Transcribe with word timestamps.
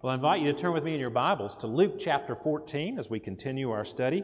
Well, 0.00 0.12
I 0.12 0.14
invite 0.14 0.42
you 0.42 0.52
to 0.52 0.56
turn 0.56 0.72
with 0.74 0.84
me 0.84 0.94
in 0.94 1.00
your 1.00 1.10
Bibles 1.10 1.56
to 1.56 1.66
Luke 1.66 1.94
chapter 1.98 2.36
14 2.36 3.00
as 3.00 3.10
we 3.10 3.18
continue 3.18 3.72
our 3.72 3.84
study 3.84 4.22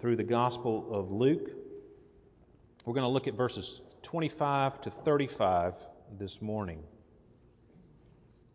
through 0.00 0.16
the 0.16 0.24
Gospel 0.24 0.88
of 0.90 1.10
Luke. 1.10 1.46
We're 2.86 2.94
going 2.94 3.04
to 3.04 3.10
look 3.10 3.26
at 3.26 3.34
verses 3.34 3.82
25 4.02 4.80
to 4.80 4.90
35 5.04 5.74
this 6.18 6.40
morning. 6.40 6.82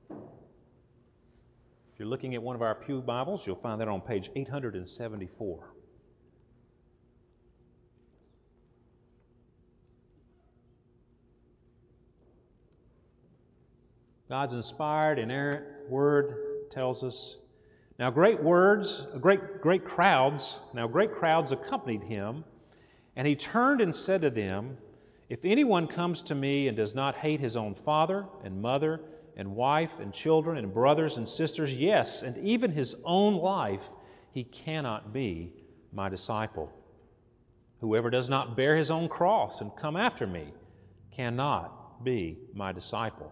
If 0.09 1.99
you're 1.99 2.07
looking 2.07 2.33
at 2.33 2.41
one 2.41 2.55
of 2.55 2.63
our 2.63 2.73
Pew 2.73 2.99
Bibles, 2.99 3.41
you'll 3.45 3.57
find 3.57 3.79
that 3.79 3.87
on 3.87 4.01
page 4.01 4.31
874. 4.35 5.71
God's 14.27 14.55
inspired, 14.55 15.19
inerrant 15.19 15.91
word 15.91 16.54
tells 16.75 17.03
us. 17.03 17.37
Now, 17.97 18.11
great 18.11 18.43
words, 18.43 19.07
uh, 19.13 19.17
great, 19.17 19.61
great 19.61 19.85
crowds, 19.85 20.59
now 20.73 20.85
great 20.85 21.15
crowds 21.15 21.53
accompanied 21.53 22.03
him, 22.03 22.43
and 23.15 23.25
he 23.25 23.35
turned 23.35 23.79
and 23.79 23.95
said 23.95 24.21
to 24.21 24.29
them, 24.29 24.77
If 25.29 25.39
anyone 25.45 25.87
comes 25.87 26.21
to 26.23 26.35
me 26.35 26.67
and 26.67 26.75
does 26.75 26.93
not 26.93 27.15
hate 27.15 27.39
his 27.39 27.55
own 27.55 27.73
father 27.85 28.25
and 28.43 28.61
mother 28.61 28.99
and 29.37 29.55
wife 29.55 29.91
and 30.01 30.13
children 30.13 30.57
and 30.57 30.73
brothers 30.73 31.15
and 31.15 31.27
sisters, 31.27 31.73
yes, 31.73 32.21
and 32.21 32.37
even 32.45 32.71
his 32.71 32.95
own 33.05 33.35
life, 33.35 33.81
he 34.33 34.43
cannot 34.43 35.13
be 35.13 35.53
my 35.93 36.09
disciple. 36.09 36.69
Whoever 37.79 38.09
does 38.09 38.29
not 38.29 38.57
bear 38.57 38.75
his 38.75 38.91
own 38.91 39.07
cross 39.07 39.61
and 39.61 39.71
come 39.77 39.95
after 39.95 40.27
me 40.27 40.53
cannot 41.15 42.03
be 42.03 42.37
my 42.53 42.73
disciple. 42.73 43.31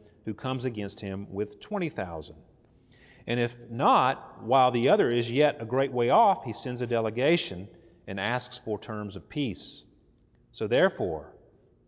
who 0.25 0.33
comes 0.33 0.65
against 0.65 0.99
him 0.99 1.27
with 1.31 1.59
20,000. 1.59 2.35
And 3.27 3.39
if 3.39 3.51
not, 3.69 4.43
while 4.43 4.71
the 4.71 4.89
other 4.89 5.11
is 5.11 5.29
yet 5.29 5.57
a 5.59 5.65
great 5.65 5.91
way 5.91 6.09
off, 6.09 6.43
he 6.43 6.53
sends 6.53 6.81
a 6.81 6.87
delegation 6.87 7.67
and 8.07 8.19
asks 8.19 8.59
for 8.65 8.79
terms 8.79 9.15
of 9.15 9.29
peace. 9.29 9.83
So 10.51 10.67
therefore, 10.67 11.33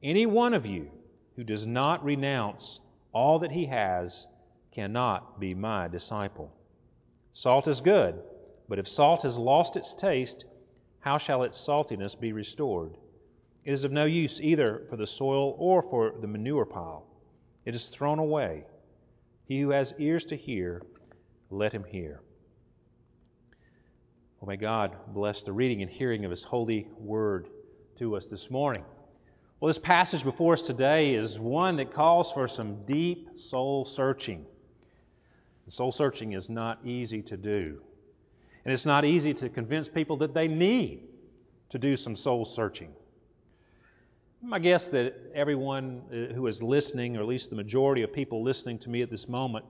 any 0.02 0.26
one 0.26 0.54
of 0.54 0.66
you 0.66 0.90
who 1.36 1.44
does 1.44 1.66
not 1.66 2.04
renounce 2.04 2.80
all 3.14 3.40
that 3.40 3.52
he 3.52 3.66
has 3.66 4.28
cannot 4.72 5.40
be 5.40 5.54
my 5.54 5.88
disciple. 5.88 6.52
Salt 7.34 7.68
is 7.68 7.82
good, 7.82 8.22
but 8.70 8.80
if 8.80 8.88
salt 8.88 9.24
has 9.24 9.38
lost 9.38 9.76
its 9.76 9.94
taste, 9.94 10.46
how 11.00 11.18
shall 11.18 11.44
its 11.44 11.58
saltiness 11.58 12.20
be 12.20 12.32
restored? 12.32 12.96
It 13.66 13.74
is 13.74 13.84
of 13.84 13.92
no 13.92 14.06
use 14.06 14.40
either 14.42 14.84
for 14.90 14.98
the 14.98 15.08
soil 15.08 15.56
or 15.58 15.82
for 15.82 16.14
the 16.22 16.28
manure 16.28 16.66
pile. 16.66 17.06
It 17.66 17.76
is 17.76 17.88
thrown 17.90 18.20
away. 18.20 18.66
He 19.46 19.62
who 19.62 19.70
has 19.70 19.94
ears 19.98 20.26
to 20.26 20.36
hear, 20.36 20.82
let 21.50 21.74
him 21.74 21.84
hear. 21.84 22.22
Oh, 24.42 24.46
may 24.46 24.58
God 24.58 24.98
bless 25.08 25.44
the 25.44 25.54
reading 25.54 25.82
and 25.82 25.90
hearing 25.90 26.26
of 26.26 26.32
His 26.32 26.44
holy 26.44 26.88
word 26.98 27.48
to 27.98 28.18
us 28.18 28.26
this 28.26 28.50
morning. 28.50 28.84
Well, 29.60 29.68
this 29.68 29.80
passage 29.80 30.24
before 30.24 30.56
us 30.56 30.64
today 30.64 31.14
is 31.14 31.40
one 31.40 31.78
that 31.78 31.94
calls 31.94 32.30
for 32.34 32.50
some 32.50 32.84
deep 32.86 33.30
soul 33.36 33.86
searching. 33.86 34.46
Soul 35.70 35.94
searching 35.94 36.34
is 36.34 36.50
not 36.50 36.86
easy 36.86 37.22
to 37.22 37.38
do. 37.38 37.80
And 38.66 38.74
it's 38.74 38.86
not 38.86 39.06
easy 39.06 39.34
to 39.36 39.48
convince 39.48 39.88
people 39.88 40.18
that 40.18 40.34
they 40.34 40.50
need 40.50 41.04
to 41.70 41.78
do 41.78 41.96
some 41.96 42.16
soul 42.16 42.44
searching. 42.44 42.92
My 44.46 44.60
guess 44.60 44.90
that 44.90 45.14
everyone 45.34 46.02
uh, 46.12 46.34
who 46.34 46.48
is 46.48 46.62
listening, 46.62 47.16
or 47.16 47.22
at 47.22 47.28
least 47.28 47.50
the 47.50 47.56
majority 47.56 48.02
of 48.02 48.12
people 48.12 48.44
listening 48.44 48.78
to 48.80 48.90
me 48.90 49.02
at 49.02 49.10
this 49.10 49.30
moment, 49.30 49.64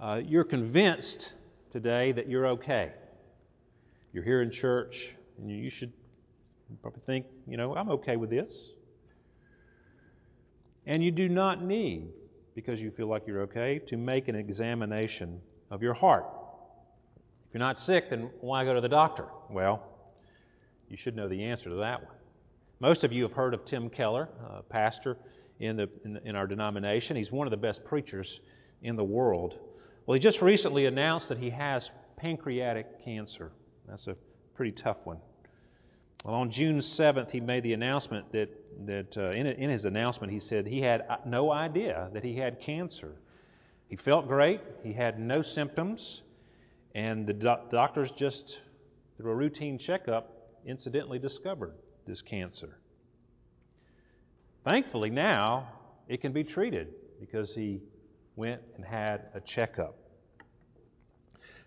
uh, 0.00 0.20
you're 0.26 0.42
convinced 0.42 1.32
today 1.70 2.10
that 2.10 2.28
you're 2.28 2.48
okay. 2.48 2.90
You're 4.12 4.24
here 4.24 4.42
in 4.42 4.50
church, 4.50 5.10
and 5.38 5.48
you 5.48 5.70
should 5.70 5.92
probably 6.82 7.00
think, 7.06 7.26
you 7.46 7.56
know, 7.56 7.76
I'm 7.76 7.90
okay 7.90 8.16
with 8.16 8.28
this. 8.28 8.70
And 10.84 11.04
you 11.04 11.12
do 11.12 11.28
not 11.28 11.62
need, 11.62 12.08
because 12.56 12.80
you 12.80 12.90
feel 12.90 13.06
like 13.06 13.22
you're 13.24 13.42
okay, 13.42 13.78
to 13.86 13.96
make 13.96 14.26
an 14.26 14.34
examination 14.34 15.40
of 15.70 15.80
your 15.80 15.94
heart. 15.94 16.24
If 17.46 17.54
you're 17.54 17.60
not 17.60 17.78
sick, 17.78 18.10
then 18.10 18.30
why 18.40 18.64
go 18.64 18.74
to 18.74 18.80
the 18.80 18.88
doctor? 18.88 19.26
Well, 19.48 19.80
you 20.88 20.96
should 20.96 21.14
know 21.14 21.28
the 21.28 21.44
answer 21.44 21.68
to 21.68 21.76
that 21.76 22.02
one. 22.02 22.17
Most 22.80 23.02
of 23.02 23.12
you 23.12 23.24
have 23.24 23.32
heard 23.32 23.54
of 23.54 23.64
Tim 23.64 23.90
Keller, 23.90 24.28
a 24.48 24.62
pastor 24.62 25.16
in, 25.58 25.76
the, 25.76 25.88
in, 26.04 26.16
in 26.24 26.36
our 26.36 26.46
denomination. 26.46 27.16
He's 27.16 27.32
one 27.32 27.46
of 27.46 27.50
the 27.50 27.56
best 27.56 27.84
preachers 27.84 28.40
in 28.82 28.94
the 28.94 29.02
world. 29.02 29.58
Well, 30.06 30.14
he 30.14 30.20
just 30.20 30.40
recently 30.40 30.86
announced 30.86 31.28
that 31.28 31.38
he 31.38 31.50
has 31.50 31.90
pancreatic 32.16 33.04
cancer. 33.04 33.50
That's 33.88 34.06
a 34.06 34.16
pretty 34.54 34.72
tough 34.72 34.98
one. 35.02 35.18
Well, 36.24 36.36
on 36.36 36.50
June 36.52 36.78
7th, 36.78 37.32
he 37.32 37.40
made 37.40 37.64
the 37.64 37.72
announcement 37.72 38.30
that, 38.30 38.48
that 38.86 39.16
uh, 39.16 39.30
in, 39.30 39.46
in 39.46 39.70
his 39.70 39.84
announcement, 39.84 40.32
he 40.32 40.38
said 40.38 40.64
he 40.64 40.80
had 40.80 41.04
uh, 41.08 41.16
no 41.26 41.50
idea 41.50 42.10
that 42.12 42.22
he 42.22 42.36
had 42.36 42.60
cancer. 42.60 43.16
He 43.88 43.96
felt 43.96 44.28
great, 44.28 44.60
he 44.84 44.92
had 44.92 45.18
no 45.18 45.42
symptoms, 45.42 46.22
and 46.94 47.26
the 47.26 47.32
do- 47.32 47.56
doctors 47.70 48.12
just, 48.12 48.58
through 49.16 49.32
a 49.32 49.34
routine 49.34 49.78
checkup, 49.78 50.52
incidentally 50.64 51.18
discovered 51.18 51.72
this 52.08 52.22
cancer. 52.22 52.78
Thankfully, 54.64 55.10
now 55.10 55.68
it 56.08 56.20
can 56.20 56.32
be 56.32 56.42
treated 56.42 56.88
because 57.20 57.54
he 57.54 57.80
went 58.34 58.60
and 58.76 58.84
had 58.84 59.26
a 59.34 59.40
checkup. 59.40 59.94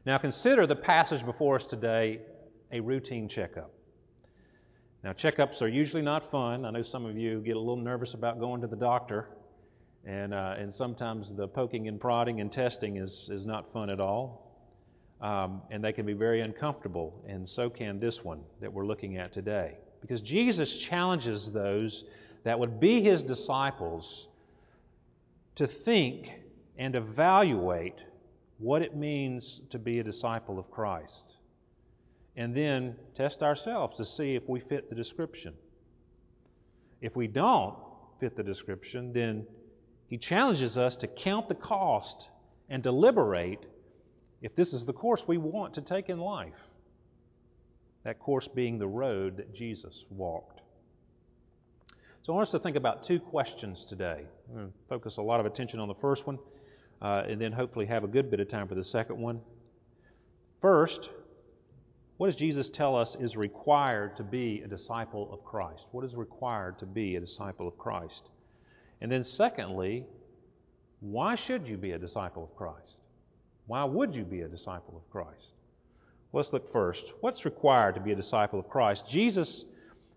Now, 0.06 0.18
consider 0.18 0.66
the 0.66 0.76
passage 0.76 1.24
before 1.24 1.58
us 1.58 1.66
today 1.66 2.22
a 2.72 2.80
routine 2.80 3.30
checkup. 3.30 3.72
Now, 5.04 5.14
checkups 5.14 5.62
are 5.62 5.68
usually 5.68 6.02
not 6.02 6.32
fun. 6.32 6.66
I 6.66 6.72
know 6.72 6.84
some 6.84 7.06
of 7.06 7.18
you 7.18 7.42
get 7.42 7.56
a 7.56 7.60
little 7.60 7.76
nervous 7.76 8.14
about 8.14 8.40
going 8.40 8.62
to 8.62 8.68
the 8.68 8.76
doctor, 8.76 9.30
and, 10.06 10.34
uh, 10.34 10.56
and 10.58 10.74
sometimes 10.74 11.36
the 11.36 11.48
poking 11.48 11.88
and 11.88 12.00
prodding 12.00 12.42
and 12.42 12.52
testing 12.52 12.98
is, 12.98 13.30
is 13.32 13.46
not 13.46 13.72
fun 13.74 13.90
at 13.90 14.00
all. 14.00 14.48
Um, 15.22 15.62
and 15.70 15.84
they 15.84 15.94
can 15.94 16.08
be 16.08 16.14
very 16.14 16.42
uncomfortable, 16.42 17.24
and 17.28 17.48
so 17.48 17.70
can 17.70 18.00
this 18.00 18.24
one 18.24 18.42
that 18.60 18.74
we're 18.74 18.88
looking 18.88 19.18
at 19.18 19.32
today. 19.32 19.78
Because 20.02 20.22
Jesus 20.22 20.78
challenges 20.78 21.52
those 21.52 22.04
that 22.44 22.60
would 22.60 22.80
be 22.80 23.02
his 23.02 23.24
disciples 23.24 24.28
to 25.56 25.68
think 25.68 26.32
and 26.78 26.96
evaluate 26.96 27.96
what 28.58 28.82
it 28.82 28.96
means 28.96 29.62
to 29.70 29.80
be 29.80 30.00
a 30.00 30.04
disciple 30.04 30.60
of 30.60 30.70
Christ. 30.72 31.36
And 32.36 32.56
then 32.56 32.96
test 33.16 33.44
ourselves 33.44 33.98
to 33.98 34.06
see 34.06 34.36
if 34.36 34.48
we 34.48 34.60
fit 34.62 34.90
the 34.90 34.96
description. 34.96 35.54
If 37.02 37.16
we 37.16 37.28
don't 37.28 37.76
fit 38.20 38.38
the 38.38 38.44
description, 38.44 39.12
then 39.14 39.46
he 40.08 40.18
challenges 40.18 40.78
us 40.78 40.96
to 40.98 41.08
count 41.08 41.50
the 41.50 41.56
cost 41.56 42.30
and 42.70 42.82
deliberate 42.82 43.66
if 44.42 44.56
this 44.56 44.74
is 44.74 44.86
the 44.86 44.94
course 44.94 45.24
we 45.28 45.38
want 45.38 45.74
to 45.76 45.82
take 45.82 46.10
in 46.10 46.20
life. 46.20 46.54
That 48.04 48.20
course 48.20 48.48
being 48.48 48.80
the 48.80 48.88
road 48.88 49.38
that 49.38 49.54
Jesus 49.54 50.06
walked. 50.10 50.62
So 52.24 52.34
I 52.34 52.36
want 52.36 52.48
us 52.48 52.52
to 52.52 52.60
think 52.60 52.76
about 52.76 53.04
two 53.04 53.20
questions 53.20 53.86
today. 53.88 54.26
I'm 54.50 54.56
going 54.56 54.68
to 54.68 54.74
focus 54.90 55.18
a 55.18 55.22
lot 55.22 55.40
of 55.40 55.46
attention 55.46 55.80
on 55.80 55.88
the 55.88 55.96
first 55.96 56.28
one, 56.28 56.38
uh, 57.02 57.24
and 57.28 57.42
then 57.42 57.52
hopefully 57.52 57.88
have 57.88 58.04
a 58.04 58.08
good 58.08 58.30
bit 58.30 58.40
of 58.40 58.48
time 58.48 58.68
for 58.68 58.76
the 58.76 58.84
second 58.84 59.20
one. 59.20 59.42
First, 60.62 61.10
what 62.18 62.28
does 62.28 62.36
Jesus 62.36 62.70
tell 62.70 62.96
us 62.96 63.18
is 63.20 63.36
required 63.36 64.16
to 64.18 64.24
be 64.24 64.62
a 64.64 64.68
disciple 64.68 65.34
of 65.34 65.44
Christ? 65.44 65.88
What 65.92 66.06
is 66.06 66.14
required 66.14 66.78
to 66.80 66.86
be 66.86 67.16
a 67.16 67.20
disciple 67.20 67.68
of 67.68 67.76
Christ? 67.80 68.30
And 69.02 69.12
then, 69.12 69.24
secondly, 69.24 70.06
why 71.00 71.34
should 71.34 71.68
you 71.68 71.78
be 71.78 71.94
a 71.94 71.98
disciple 71.98 72.44
of 72.44 72.56
Christ? 72.56 72.98
Why 73.66 73.84
would 73.84 74.14
you 74.14 74.24
be 74.24 74.42
a 74.42 74.48
disciple 74.48 74.96
of 74.96 75.10
Christ? 75.10 75.51
Let's 76.34 76.54
look 76.54 76.72
first. 76.72 77.04
What's 77.20 77.44
required 77.44 77.96
to 77.96 78.02
be 78.02 78.14
a 78.14 78.16
disciple 78.16 78.60
of 78.60 78.70
Christ? 78.70 79.06
Jesus 79.10 79.66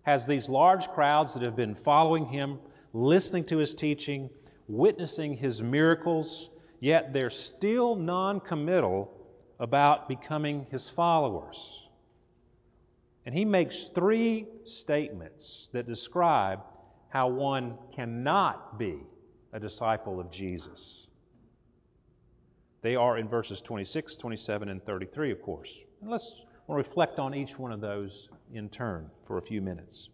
has 0.03 0.25
these 0.25 0.47
large 0.47 0.87
crowds 0.89 1.33
that 1.33 1.43
have 1.43 1.55
been 1.55 1.75
following 1.83 2.25
him, 2.25 2.59
listening 2.93 3.43
to 3.45 3.57
his 3.57 3.73
teaching, 3.73 4.29
witnessing 4.67 5.35
his 5.35 5.61
miracles, 5.61 6.49
yet 6.79 7.11
they're 7.11 7.29
still 7.29 7.95
non 7.95 8.39
committal 8.39 9.11
about 9.59 10.07
becoming 10.07 10.67
his 10.71 10.89
followers. 10.89 11.57
And 13.25 13.35
he 13.35 13.43
makes 13.43 13.89
three 13.95 14.45
statements 14.65 15.69
that 15.73 15.87
describe 15.87 16.59
how 17.09 17.27
one 17.29 17.77
cannot 17.95 18.77
be 18.77 18.99
a 19.51 19.59
disciple 19.59 20.19
of 20.19 20.31
Jesus. 20.31 21.07
They 22.83 22.95
are 22.95 23.17
in 23.17 23.27
verses 23.27 23.61
26, 23.61 24.17
27, 24.17 24.69
and 24.69 24.85
33, 24.85 25.31
of 25.31 25.41
course. 25.41 25.69
And 26.05 26.11
let's 26.11 26.35
reflect 26.67 27.17
on 27.17 27.33
each 27.33 27.57
one 27.57 27.71
of 27.71 27.81
those 27.81 28.29
in 28.53 28.69
turn 28.69 29.09
for 29.25 29.39
a 29.39 29.41
few 29.41 29.59
minutes. 29.59 30.09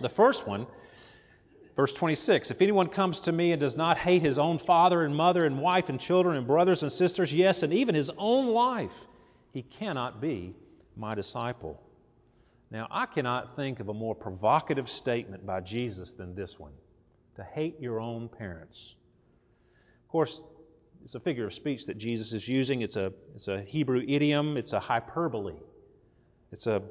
The 0.00 0.08
first 0.08 0.48
one, 0.48 0.66
verse 1.76 1.92
26 1.92 2.50
If 2.50 2.60
anyone 2.60 2.88
comes 2.88 3.20
to 3.20 3.30
me 3.30 3.52
and 3.52 3.60
does 3.60 3.76
not 3.76 3.98
hate 3.98 4.20
his 4.20 4.36
own 4.36 4.58
father 4.58 5.04
and 5.04 5.14
mother 5.14 5.46
and 5.46 5.60
wife 5.60 5.90
and 5.90 6.00
children 6.00 6.36
and 6.36 6.44
brothers 6.44 6.82
and 6.82 6.90
sisters, 6.90 7.32
yes, 7.32 7.62
and 7.62 7.72
even 7.72 7.94
his 7.94 8.10
own 8.18 8.48
life, 8.48 8.90
he 9.52 9.62
cannot 9.62 10.20
be 10.20 10.56
my 10.96 11.14
disciple. 11.14 11.80
Now, 12.72 12.88
I 12.90 13.06
cannot 13.06 13.54
think 13.54 13.78
of 13.78 13.88
a 13.88 13.94
more 13.94 14.16
provocative 14.16 14.90
statement 14.90 15.46
by 15.46 15.60
Jesus 15.60 16.14
than 16.18 16.34
this 16.34 16.58
one 16.58 16.72
to 17.36 17.44
hate 17.44 17.80
your 17.80 18.00
own 18.00 18.28
parents. 18.28 18.96
Of 20.02 20.08
course, 20.10 20.40
it's 21.06 21.14
a 21.14 21.20
figure 21.20 21.46
of 21.46 21.54
speech 21.54 21.86
that 21.86 21.98
Jesus 21.98 22.32
is 22.32 22.48
using. 22.48 22.82
It's 22.82 22.96
a, 22.96 23.12
it's 23.36 23.46
a 23.46 23.62
Hebrew 23.62 24.02
idiom, 24.08 24.56
it's 24.56 24.72
a 24.72 24.80
hyperbole. 24.80 25.54
It's 26.50 26.66
a, 26.66 26.82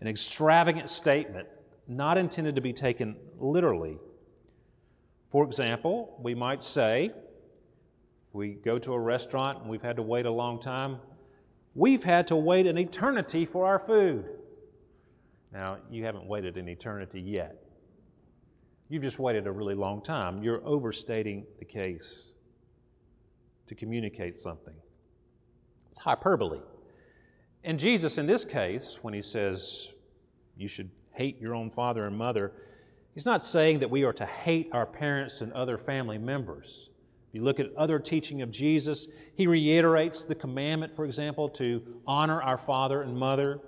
an 0.00 0.06
extravagant 0.06 0.88
statement 0.88 1.48
not 1.88 2.16
intended 2.16 2.54
to 2.54 2.60
be 2.60 2.72
taken 2.72 3.16
literally. 3.40 3.98
For 5.32 5.44
example, 5.44 6.16
we 6.22 6.32
might 6.32 6.62
say, 6.62 7.10
we 8.32 8.50
go 8.50 8.78
to 8.78 8.92
a 8.92 9.00
restaurant 9.00 9.62
and 9.62 9.68
we've 9.68 9.82
had 9.82 9.96
to 9.96 10.02
wait 10.02 10.26
a 10.26 10.30
long 10.30 10.62
time, 10.62 11.00
we've 11.74 12.04
had 12.04 12.28
to 12.28 12.36
wait 12.36 12.68
an 12.68 12.78
eternity 12.78 13.46
for 13.46 13.66
our 13.66 13.80
food. 13.80 14.26
Now, 15.52 15.78
you 15.90 16.04
haven't 16.04 16.28
waited 16.28 16.56
an 16.56 16.68
eternity 16.68 17.20
yet. 17.20 17.64
You've 18.88 19.02
just 19.02 19.18
waited 19.18 19.48
a 19.48 19.50
really 19.50 19.74
long 19.74 20.02
time. 20.02 20.40
You're 20.40 20.64
overstating 20.64 21.46
the 21.58 21.64
case 21.64 22.28
to 23.68 23.74
communicate 23.74 24.38
something. 24.38 24.74
It's 25.90 26.00
hyperbole. 26.00 26.60
And 27.64 27.78
Jesus, 27.78 28.18
in 28.18 28.26
this 28.26 28.44
case, 28.44 28.98
when 29.02 29.12
he 29.12 29.22
says 29.22 29.88
you 30.56 30.68
should 30.68 30.90
hate 31.12 31.40
your 31.40 31.54
own 31.54 31.70
father 31.70 32.06
and 32.06 32.16
mother, 32.16 32.52
he's 33.14 33.26
not 33.26 33.42
saying 33.42 33.80
that 33.80 33.90
we 33.90 34.04
are 34.04 34.12
to 34.12 34.26
hate 34.26 34.70
our 34.72 34.86
parents 34.86 35.40
and 35.40 35.52
other 35.52 35.78
family 35.78 36.18
members. 36.18 36.90
If 37.28 37.34
you 37.34 37.42
look 37.42 37.58
at 37.58 37.74
other 37.76 37.98
teaching 37.98 38.42
of 38.42 38.50
Jesus, 38.50 39.08
he 39.34 39.46
reiterates 39.46 40.24
the 40.24 40.34
commandment, 40.34 40.94
for 40.94 41.04
example, 41.04 41.48
to 41.50 41.82
honor 42.06 42.40
our 42.40 42.58
father 42.58 43.02
and 43.02 43.16
mother. 43.16 43.60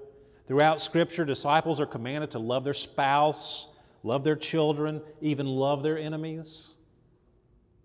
Throughout 0.47 0.81
Scripture, 0.81 1.25
disciples 1.25 1.81
are 1.81 1.87
commanded 1.87 2.31
to 2.31 2.39
love 2.39 2.65
their 2.65 2.75
spouse, 2.75 3.67
love 4.03 4.23
their 4.23 4.37
children, 4.37 5.03
even 5.21 5.47
love 5.47 5.83
their 5.83 5.99
enemies. 5.99 6.69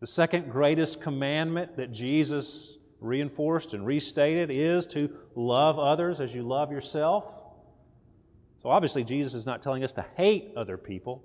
The 0.04 0.08
second 0.08 0.52
greatest 0.52 1.00
commandment 1.00 1.78
that 1.78 1.94
Jesus 1.94 2.78
reinforced 3.00 3.74
and 3.74 3.86
restated 3.86 4.52
is 4.52 4.86
to 4.88 5.10
love 5.34 5.80
others 5.80 6.20
as 6.20 6.34
you 6.34 6.44
love 6.44 6.74
yourself. 6.74 7.24
So 8.62 8.68
obviously, 8.68 9.06
Jesus 9.06 9.34
is 9.34 9.46
not 9.46 9.64
telling 9.64 9.82
us 9.82 9.94
to 9.94 10.06
hate 10.18 10.52
other 10.58 10.76
people. 10.76 11.24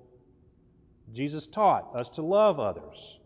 Jesus 1.12 1.48
taught 1.48 1.96
us 1.96 2.08
to 2.10 2.22
love 2.22 2.60
others. 2.60 3.19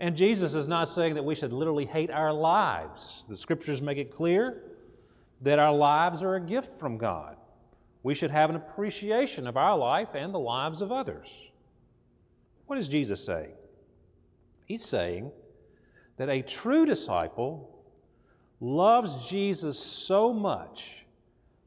And 0.00 0.16
Jesus 0.16 0.56
is 0.56 0.66
not 0.66 0.88
saying 0.88 1.14
that 1.14 1.24
we 1.24 1.36
should 1.36 1.52
literally 1.52 1.86
hate 1.86 2.10
our 2.10 2.32
lives. 2.32 3.24
The 3.28 3.36
scriptures 3.36 3.80
make 3.80 3.98
it 3.98 4.16
clear 4.16 4.60
that 5.42 5.60
our 5.60 5.72
lives 5.72 6.20
are 6.20 6.34
a 6.34 6.40
gift 6.40 6.80
from 6.80 6.98
God. 6.98 7.36
We 8.02 8.16
should 8.16 8.32
have 8.32 8.50
an 8.50 8.56
appreciation 8.56 9.46
of 9.46 9.56
our 9.56 9.78
life 9.78 10.08
and 10.14 10.34
the 10.34 10.40
lives 10.40 10.82
of 10.82 10.90
others. 10.90 11.28
What 12.66 12.80
is 12.80 12.88
Jesus 12.88 13.24
saying? 13.24 13.52
He's 14.66 14.84
saying 14.84 15.30
that 16.16 16.28
a 16.28 16.42
true 16.42 16.86
disciple 16.86 17.84
loves 18.60 19.28
Jesus 19.28 19.78
so 19.78 20.32
much 20.32 20.82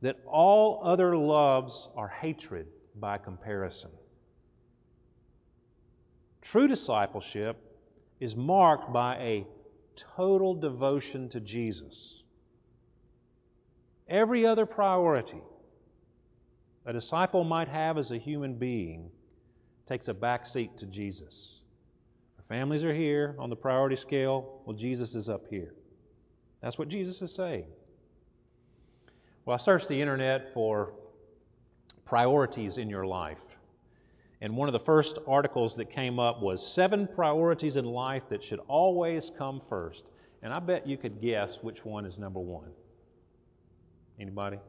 that 0.01 0.17
all 0.25 0.81
other 0.83 1.17
loves 1.17 1.89
are 1.95 2.07
hatred 2.07 2.67
by 2.95 3.17
comparison. 3.17 3.91
True 6.41 6.67
discipleship 6.67 7.57
is 8.19 8.35
marked 8.35 8.93
by 8.93 9.15
a 9.17 9.47
total 10.15 10.55
devotion 10.55 11.29
to 11.29 11.39
Jesus. 11.39 12.23
Every 14.07 14.45
other 14.45 14.65
priority 14.65 15.41
a 16.85 16.93
disciple 16.93 17.43
might 17.43 17.67
have 17.67 17.97
as 17.97 18.11
a 18.11 18.17
human 18.17 18.53
being 18.53 19.11
takes 19.89 20.07
a 20.07 20.13
back 20.13 20.45
seat 20.45 20.77
to 20.77 20.85
Jesus. 20.85 21.56
Families 22.49 22.83
are 22.83 22.93
here 22.93 23.35
on 23.37 23.49
the 23.49 23.55
priority 23.55 23.95
scale. 23.95 24.61
Well, 24.65 24.75
Jesus 24.75 25.15
is 25.15 25.27
up 25.27 25.47
here. 25.49 25.73
That's 26.61 26.77
what 26.77 26.87
Jesus 26.87 27.21
is 27.21 27.33
saying. 27.33 27.65
Well, 29.45 29.55
I 29.55 29.57
searched 29.57 29.89
the 29.89 30.01
internet 30.01 30.53
for 30.53 30.93
priorities 32.05 32.77
in 32.77 32.89
your 32.89 33.05
life. 33.05 33.41
And 34.41 34.55
one 34.55 34.69
of 34.69 34.73
the 34.73 34.85
first 34.85 35.17
articles 35.27 35.75
that 35.75 35.89
came 35.89 36.19
up 36.19 36.41
was 36.41 36.65
seven 36.65 37.07
priorities 37.07 37.75
in 37.75 37.85
life 37.85 38.23
that 38.29 38.43
should 38.43 38.59
always 38.67 39.31
come 39.37 39.61
first. 39.67 40.03
And 40.43 40.53
I 40.53 40.59
bet 40.59 40.87
you 40.87 40.97
could 40.97 41.21
guess 41.21 41.57
which 41.61 41.83
one 41.83 42.05
is 42.05 42.17
number 42.17 42.39
one. 42.39 42.69
Anybody? 44.19 44.59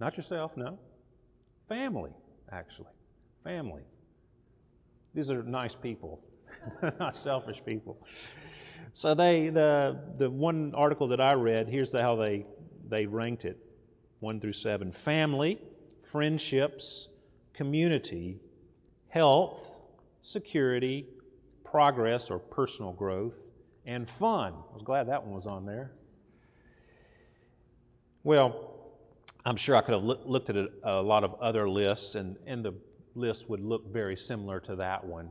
Not 0.00 0.16
yourself, 0.16 0.52
no. 0.56 0.78
Family, 1.68 2.10
actually. 2.52 2.86
Family. 3.44 3.82
These 5.16 5.30
are 5.30 5.42
nice 5.42 5.74
people, 5.74 6.20
not 7.00 7.16
selfish 7.16 7.62
people. 7.64 7.96
So 8.92 9.14
they 9.14 9.48
the 9.48 9.98
the 10.18 10.28
one 10.28 10.74
article 10.76 11.08
that 11.08 11.22
I 11.22 11.32
read, 11.32 11.68
here's 11.68 11.90
the, 11.90 12.02
how 12.02 12.16
they 12.16 12.44
they 12.88 13.06
ranked 13.06 13.46
it. 13.46 13.58
1 14.20 14.40
through 14.40 14.54
7. 14.54 14.94
Family, 15.04 15.58
friendships, 16.10 17.08
community, 17.54 18.40
health, 19.08 19.60
security, 20.22 21.06
progress 21.64 22.30
or 22.30 22.38
personal 22.38 22.92
growth, 22.92 23.34
and 23.84 24.08
fun. 24.18 24.54
I 24.70 24.74
was 24.74 24.82
glad 24.84 25.08
that 25.08 25.24
one 25.24 25.34
was 25.34 25.46
on 25.46 25.66
there. 25.66 25.92
Well, 28.24 28.80
I'm 29.44 29.56
sure 29.56 29.76
I 29.76 29.82
could 29.82 29.94
have 29.94 30.02
looked 30.02 30.50
at 30.50 30.56
a, 30.56 30.68
a 30.84 31.02
lot 31.02 31.24
of 31.24 31.34
other 31.40 31.68
lists, 31.68 32.14
and, 32.16 32.36
and 32.46 32.64
the 32.64 32.74
list 33.16 33.48
would 33.48 33.60
look 33.60 33.92
very 33.92 34.16
similar 34.16 34.60
to 34.60 34.76
that 34.76 35.04
one. 35.04 35.30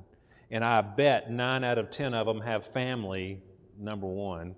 And 0.51 0.63
I 0.63 0.81
bet 0.81 1.31
nine 1.31 1.63
out 1.63 1.77
of 1.77 1.91
ten 1.91 2.13
of 2.13 2.27
them 2.27 2.41
have 2.41 2.65
family 2.67 3.41
number 3.79 4.07
one. 4.07 4.55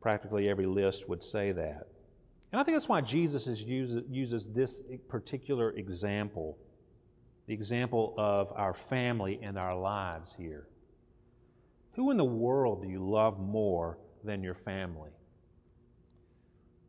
Practically 0.00 0.48
every 0.48 0.66
list 0.66 1.08
would 1.08 1.22
say 1.22 1.52
that. 1.52 1.88
And 2.52 2.60
I 2.60 2.64
think 2.64 2.76
that's 2.76 2.88
why 2.88 3.00
Jesus 3.00 3.46
uses, 3.46 4.04
uses 4.08 4.46
this 4.54 4.80
particular 5.08 5.72
example, 5.72 6.56
the 7.46 7.52
example 7.52 8.14
of 8.16 8.52
our 8.54 8.74
family 8.88 9.38
and 9.42 9.58
our 9.58 9.78
lives 9.78 10.34
here. 10.38 10.66
Who 11.92 12.10
in 12.10 12.16
the 12.16 12.24
world 12.24 12.82
do 12.82 12.88
you 12.88 13.06
love 13.06 13.38
more 13.38 13.98
than 14.24 14.42
your 14.42 14.54
family? 14.54 15.10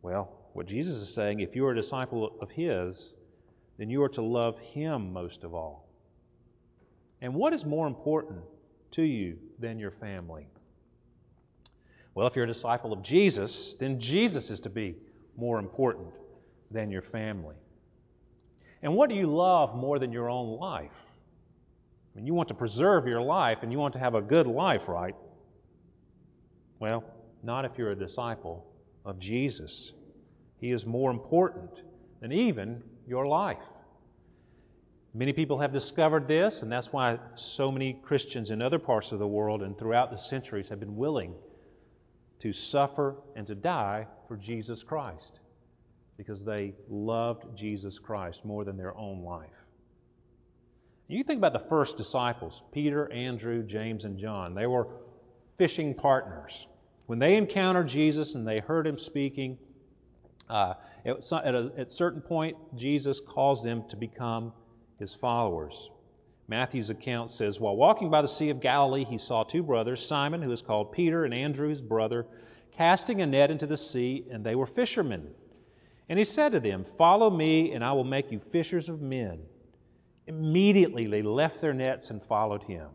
Well, 0.01 0.31
what 0.53 0.67
Jesus 0.67 0.95
is 0.95 1.13
saying, 1.13 1.41
if 1.41 1.55
you 1.55 1.65
are 1.65 1.71
a 1.71 1.75
disciple 1.75 2.37
of 2.41 2.49
His, 2.51 3.13
then 3.79 3.89
you 3.89 4.03
are 4.03 4.09
to 4.09 4.21
love 4.21 4.59
Him 4.59 5.13
most 5.13 5.43
of 5.45 5.55
all. 5.55 5.87
And 7.21 7.33
what 7.33 7.53
is 7.53 7.65
more 7.65 7.87
important 7.87 8.41
to 8.91 9.01
you 9.01 9.37
than 9.57 9.79
your 9.79 9.91
family? 9.91 10.47
Well, 12.13 12.27
if 12.27 12.35
you're 12.35 12.45
a 12.45 12.53
disciple 12.53 12.91
of 12.91 13.01
Jesus, 13.01 13.77
then 13.79 13.99
Jesus 13.99 14.49
is 14.49 14.59
to 14.61 14.69
be 14.69 14.95
more 15.37 15.59
important 15.59 16.09
than 16.69 16.91
your 16.91 17.01
family. 17.01 17.55
And 18.81 18.93
what 18.95 19.09
do 19.09 19.15
you 19.15 19.27
love 19.27 19.75
more 19.75 19.97
than 19.97 20.11
your 20.11 20.29
own 20.29 20.59
life? 20.59 20.91
I 22.13 22.17
mean, 22.17 22.27
you 22.27 22.33
want 22.33 22.49
to 22.49 22.55
preserve 22.55 23.07
your 23.07 23.21
life 23.21 23.59
and 23.61 23.71
you 23.71 23.77
want 23.77 23.93
to 23.93 23.99
have 23.99 24.15
a 24.15 24.21
good 24.21 24.47
life, 24.47 24.89
right? 24.89 25.15
Well, 26.79 27.05
not 27.43 27.63
if 27.63 27.71
you're 27.77 27.91
a 27.91 27.95
disciple 27.95 28.65
of 29.05 29.19
Jesus. 29.19 29.93
He 30.59 30.71
is 30.71 30.85
more 30.85 31.11
important 31.11 31.71
than 32.19 32.33
even 32.33 32.83
your 33.09 33.27
life. 33.27 33.57
Many 35.13 35.33
people 35.33 35.59
have 35.59 35.73
discovered 35.73 36.27
this, 36.27 36.61
and 36.61 36.71
that's 36.71 36.93
why 36.93 37.17
so 37.35 37.71
many 37.71 37.93
Christians 38.03 38.51
in 38.51 38.61
other 38.61 38.77
parts 38.77 39.11
of 39.11 39.17
the 39.17 39.27
world 39.27 39.63
and 39.63 39.77
throughout 39.77 40.11
the 40.11 40.17
centuries 40.17 40.69
have 40.69 40.79
been 40.79 40.95
willing 40.95 41.33
to 42.41 42.53
suffer 42.53 43.15
and 43.35 43.47
to 43.47 43.55
die 43.55 44.05
for 44.27 44.37
Jesus 44.37 44.83
Christ 44.83 45.39
because 46.15 46.43
they 46.43 46.75
loved 46.89 47.45
Jesus 47.57 47.97
Christ 47.97 48.45
more 48.45 48.63
than 48.63 48.77
their 48.77 48.95
own 48.95 49.23
life. 49.23 49.49
You 51.07 51.23
think 51.23 51.39
about 51.39 51.53
the 51.53 51.67
first 51.69 51.97
disciples 51.97 52.61
Peter, 52.71 53.11
Andrew, 53.11 53.63
James, 53.63 54.05
and 54.05 54.19
John. 54.19 54.53
They 54.53 54.67
were 54.67 54.87
fishing 55.57 55.95
partners. 55.95 56.67
When 57.07 57.17
they 57.17 57.35
encountered 57.35 57.87
Jesus 57.87 58.35
and 58.35 58.47
they 58.47 58.59
heard 58.59 58.85
him 58.85 58.99
speaking, 58.99 59.57
uh, 60.49 60.73
at, 61.05 61.31
at 61.31 61.55
a 61.55 61.71
at 61.77 61.91
certain 61.91 62.21
point, 62.21 62.57
Jesus 62.75 63.19
calls 63.27 63.63
them 63.63 63.83
to 63.89 63.95
become 63.95 64.51
his 64.97 65.13
followers. 65.13 65.89
Matthew's 66.47 66.89
account 66.89 67.29
says, 67.29 67.59
While 67.59 67.75
walking 67.75 68.09
by 68.09 68.23
the 68.23 68.27
Sea 68.27 68.49
of 68.49 68.59
Galilee, 68.59 69.05
he 69.05 69.19
saw 69.19 69.43
two 69.43 69.61
brothers, 69.61 70.05
Simon, 70.05 70.41
who 70.41 70.51
is 70.51 70.63
called 70.63 70.91
Peter, 70.91 71.23
and 71.23 71.33
Andrew, 71.33 71.69
his 71.69 71.81
brother, 71.81 72.25
casting 72.75 73.21
a 73.21 73.25
net 73.25 73.51
into 73.51 73.67
the 73.67 73.77
sea, 73.77 74.25
and 74.31 74.43
they 74.43 74.55
were 74.55 74.65
fishermen. 74.65 75.27
And 76.09 76.17
he 76.17 76.25
said 76.25 76.53
to 76.53 76.59
them, 76.59 76.85
Follow 76.97 77.29
me, 77.29 77.73
and 77.73 77.83
I 77.83 77.91
will 77.91 78.03
make 78.03 78.31
you 78.31 78.41
fishers 78.51 78.89
of 78.89 78.99
men. 78.99 79.41
Immediately 80.25 81.05
they 81.07 81.21
left 81.21 81.61
their 81.61 81.73
nets 81.73 82.09
and 82.09 82.21
followed 82.23 82.63
him. 82.63 82.87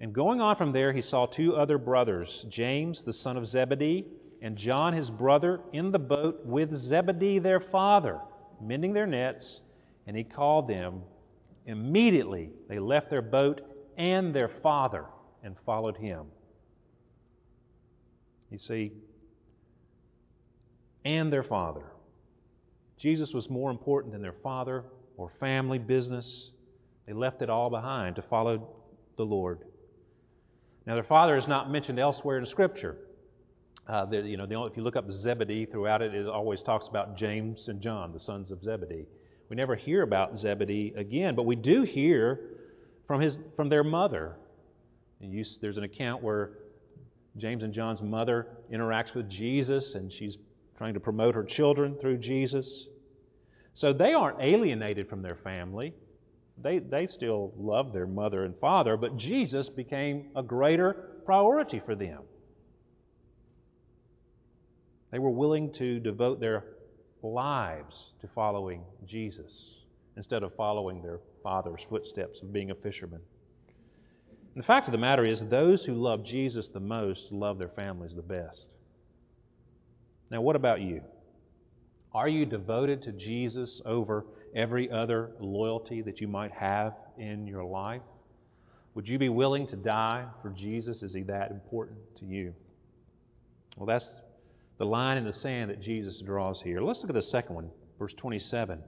And 0.00 0.12
going 0.12 0.40
on 0.40 0.56
from 0.56 0.72
there, 0.72 0.92
he 0.92 1.00
saw 1.00 1.26
two 1.26 1.56
other 1.56 1.78
brothers, 1.78 2.44
James, 2.50 3.02
the 3.02 3.12
son 3.12 3.38
of 3.38 3.46
Zebedee, 3.46 4.06
and 4.40 4.56
John, 4.56 4.92
his 4.92 5.10
brother, 5.10 5.60
in 5.72 5.90
the 5.90 5.98
boat 5.98 6.40
with 6.44 6.74
Zebedee, 6.74 7.38
their 7.38 7.60
father, 7.60 8.20
mending 8.60 8.92
their 8.92 9.06
nets, 9.06 9.62
and 10.06 10.16
he 10.16 10.24
called 10.24 10.68
them. 10.68 11.02
Immediately 11.66 12.50
they 12.68 12.78
left 12.78 13.10
their 13.10 13.22
boat 13.22 13.60
and 13.96 14.34
their 14.34 14.48
father 14.48 15.06
and 15.42 15.56
followed 15.66 15.96
him. 15.96 16.26
You 18.50 18.58
see, 18.58 18.92
and 21.04 21.32
their 21.32 21.42
father. 21.42 21.84
Jesus 22.96 23.32
was 23.32 23.50
more 23.50 23.70
important 23.70 24.12
than 24.12 24.22
their 24.22 24.34
father 24.42 24.84
or 25.16 25.30
family 25.40 25.78
business. 25.78 26.50
They 27.06 27.12
left 27.12 27.42
it 27.42 27.50
all 27.50 27.70
behind 27.70 28.16
to 28.16 28.22
follow 28.22 28.68
the 29.16 29.24
Lord. 29.24 29.60
Now, 30.86 30.94
their 30.94 31.04
father 31.04 31.36
is 31.36 31.46
not 31.46 31.70
mentioned 31.70 31.98
elsewhere 31.98 32.38
in 32.38 32.46
Scripture. 32.46 32.96
Uh, 33.88 34.06
you 34.10 34.36
know, 34.36 34.44
the 34.44 34.54
only, 34.54 34.70
if 34.70 34.76
you 34.76 34.82
look 34.82 34.96
up 34.96 35.10
Zebedee 35.10 35.64
throughout 35.64 36.02
it, 36.02 36.14
it 36.14 36.26
always 36.26 36.60
talks 36.60 36.88
about 36.88 37.16
James 37.16 37.68
and 37.68 37.80
John, 37.80 38.12
the 38.12 38.20
sons 38.20 38.50
of 38.50 38.62
Zebedee. 38.62 39.06
We 39.48 39.56
never 39.56 39.74
hear 39.74 40.02
about 40.02 40.36
Zebedee 40.36 40.92
again, 40.94 41.34
but 41.34 41.46
we 41.46 41.56
do 41.56 41.84
hear 41.84 42.38
from, 43.06 43.22
his, 43.22 43.38
from 43.56 43.70
their 43.70 43.82
mother. 43.82 44.36
You, 45.20 45.42
there's 45.62 45.78
an 45.78 45.84
account 45.84 46.22
where 46.22 46.50
James 47.38 47.62
and 47.62 47.72
John's 47.72 48.02
mother 48.02 48.48
interacts 48.70 49.14
with 49.14 49.28
Jesus, 49.30 49.94
and 49.94 50.12
she's 50.12 50.36
trying 50.76 50.92
to 50.92 51.00
promote 51.00 51.34
her 51.34 51.44
children 51.44 51.96
through 51.98 52.18
Jesus. 52.18 52.86
So 53.72 53.94
they 53.94 54.12
aren't 54.12 54.40
alienated 54.42 55.08
from 55.08 55.22
their 55.22 55.36
family. 55.36 55.94
They, 56.62 56.78
they 56.78 57.06
still 57.06 57.54
love 57.56 57.94
their 57.94 58.06
mother 58.06 58.44
and 58.44 58.54
father, 58.58 58.98
but 58.98 59.16
Jesus 59.16 59.70
became 59.70 60.30
a 60.36 60.42
greater 60.42 61.20
priority 61.24 61.80
for 61.84 61.94
them. 61.94 62.20
They 65.10 65.18
were 65.18 65.30
willing 65.30 65.72
to 65.74 66.00
devote 66.00 66.40
their 66.40 66.64
lives 67.22 68.12
to 68.20 68.28
following 68.28 68.82
Jesus 69.06 69.70
instead 70.16 70.42
of 70.42 70.54
following 70.54 71.02
their 71.02 71.20
father's 71.42 71.80
footsteps 71.88 72.42
of 72.42 72.52
being 72.52 72.70
a 72.70 72.74
fisherman. 72.74 73.20
And 74.54 74.62
the 74.62 74.66
fact 74.66 74.88
of 74.88 74.92
the 74.92 74.98
matter 74.98 75.24
is, 75.24 75.44
those 75.44 75.84
who 75.84 75.94
love 75.94 76.24
Jesus 76.24 76.68
the 76.68 76.80
most 76.80 77.30
love 77.30 77.58
their 77.58 77.68
families 77.68 78.14
the 78.14 78.22
best. 78.22 78.66
Now, 80.30 80.40
what 80.40 80.56
about 80.56 80.80
you? 80.80 81.02
Are 82.12 82.28
you 82.28 82.44
devoted 82.44 83.02
to 83.02 83.12
Jesus 83.12 83.80
over 83.86 84.26
every 84.54 84.90
other 84.90 85.30
loyalty 85.40 86.02
that 86.02 86.20
you 86.20 86.28
might 86.28 86.52
have 86.52 86.94
in 87.16 87.46
your 87.46 87.64
life? 87.64 88.02
Would 88.94 89.08
you 89.08 89.18
be 89.18 89.28
willing 89.28 89.66
to 89.68 89.76
die 89.76 90.26
for 90.42 90.50
Jesus? 90.50 91.02
Is 91.02 91.14
he 91.14 91.22
that 91.22 91.50
important 91.50 91.98
to 92.18 92.24
you? 92.24 92.52
Well, 93.76 93.86
that's 93.86 94.20
the 94.78 94.86
line 94.86 95.18
in 95.18 95.24
the 95.24 95.32
sand 95.32 95.70
that 95.70 95.80
Jesus 95.80 96.20
draws 96.20 96.62
here. 96.62 96.80
Let's 96.80 97.00
look 97.00 97.10
at 97.10 97.14
the 97.14 97.22
second 97.22 97.54
one, 97.54 97.70
verse 97.98 98.14
27. 98.14 98.80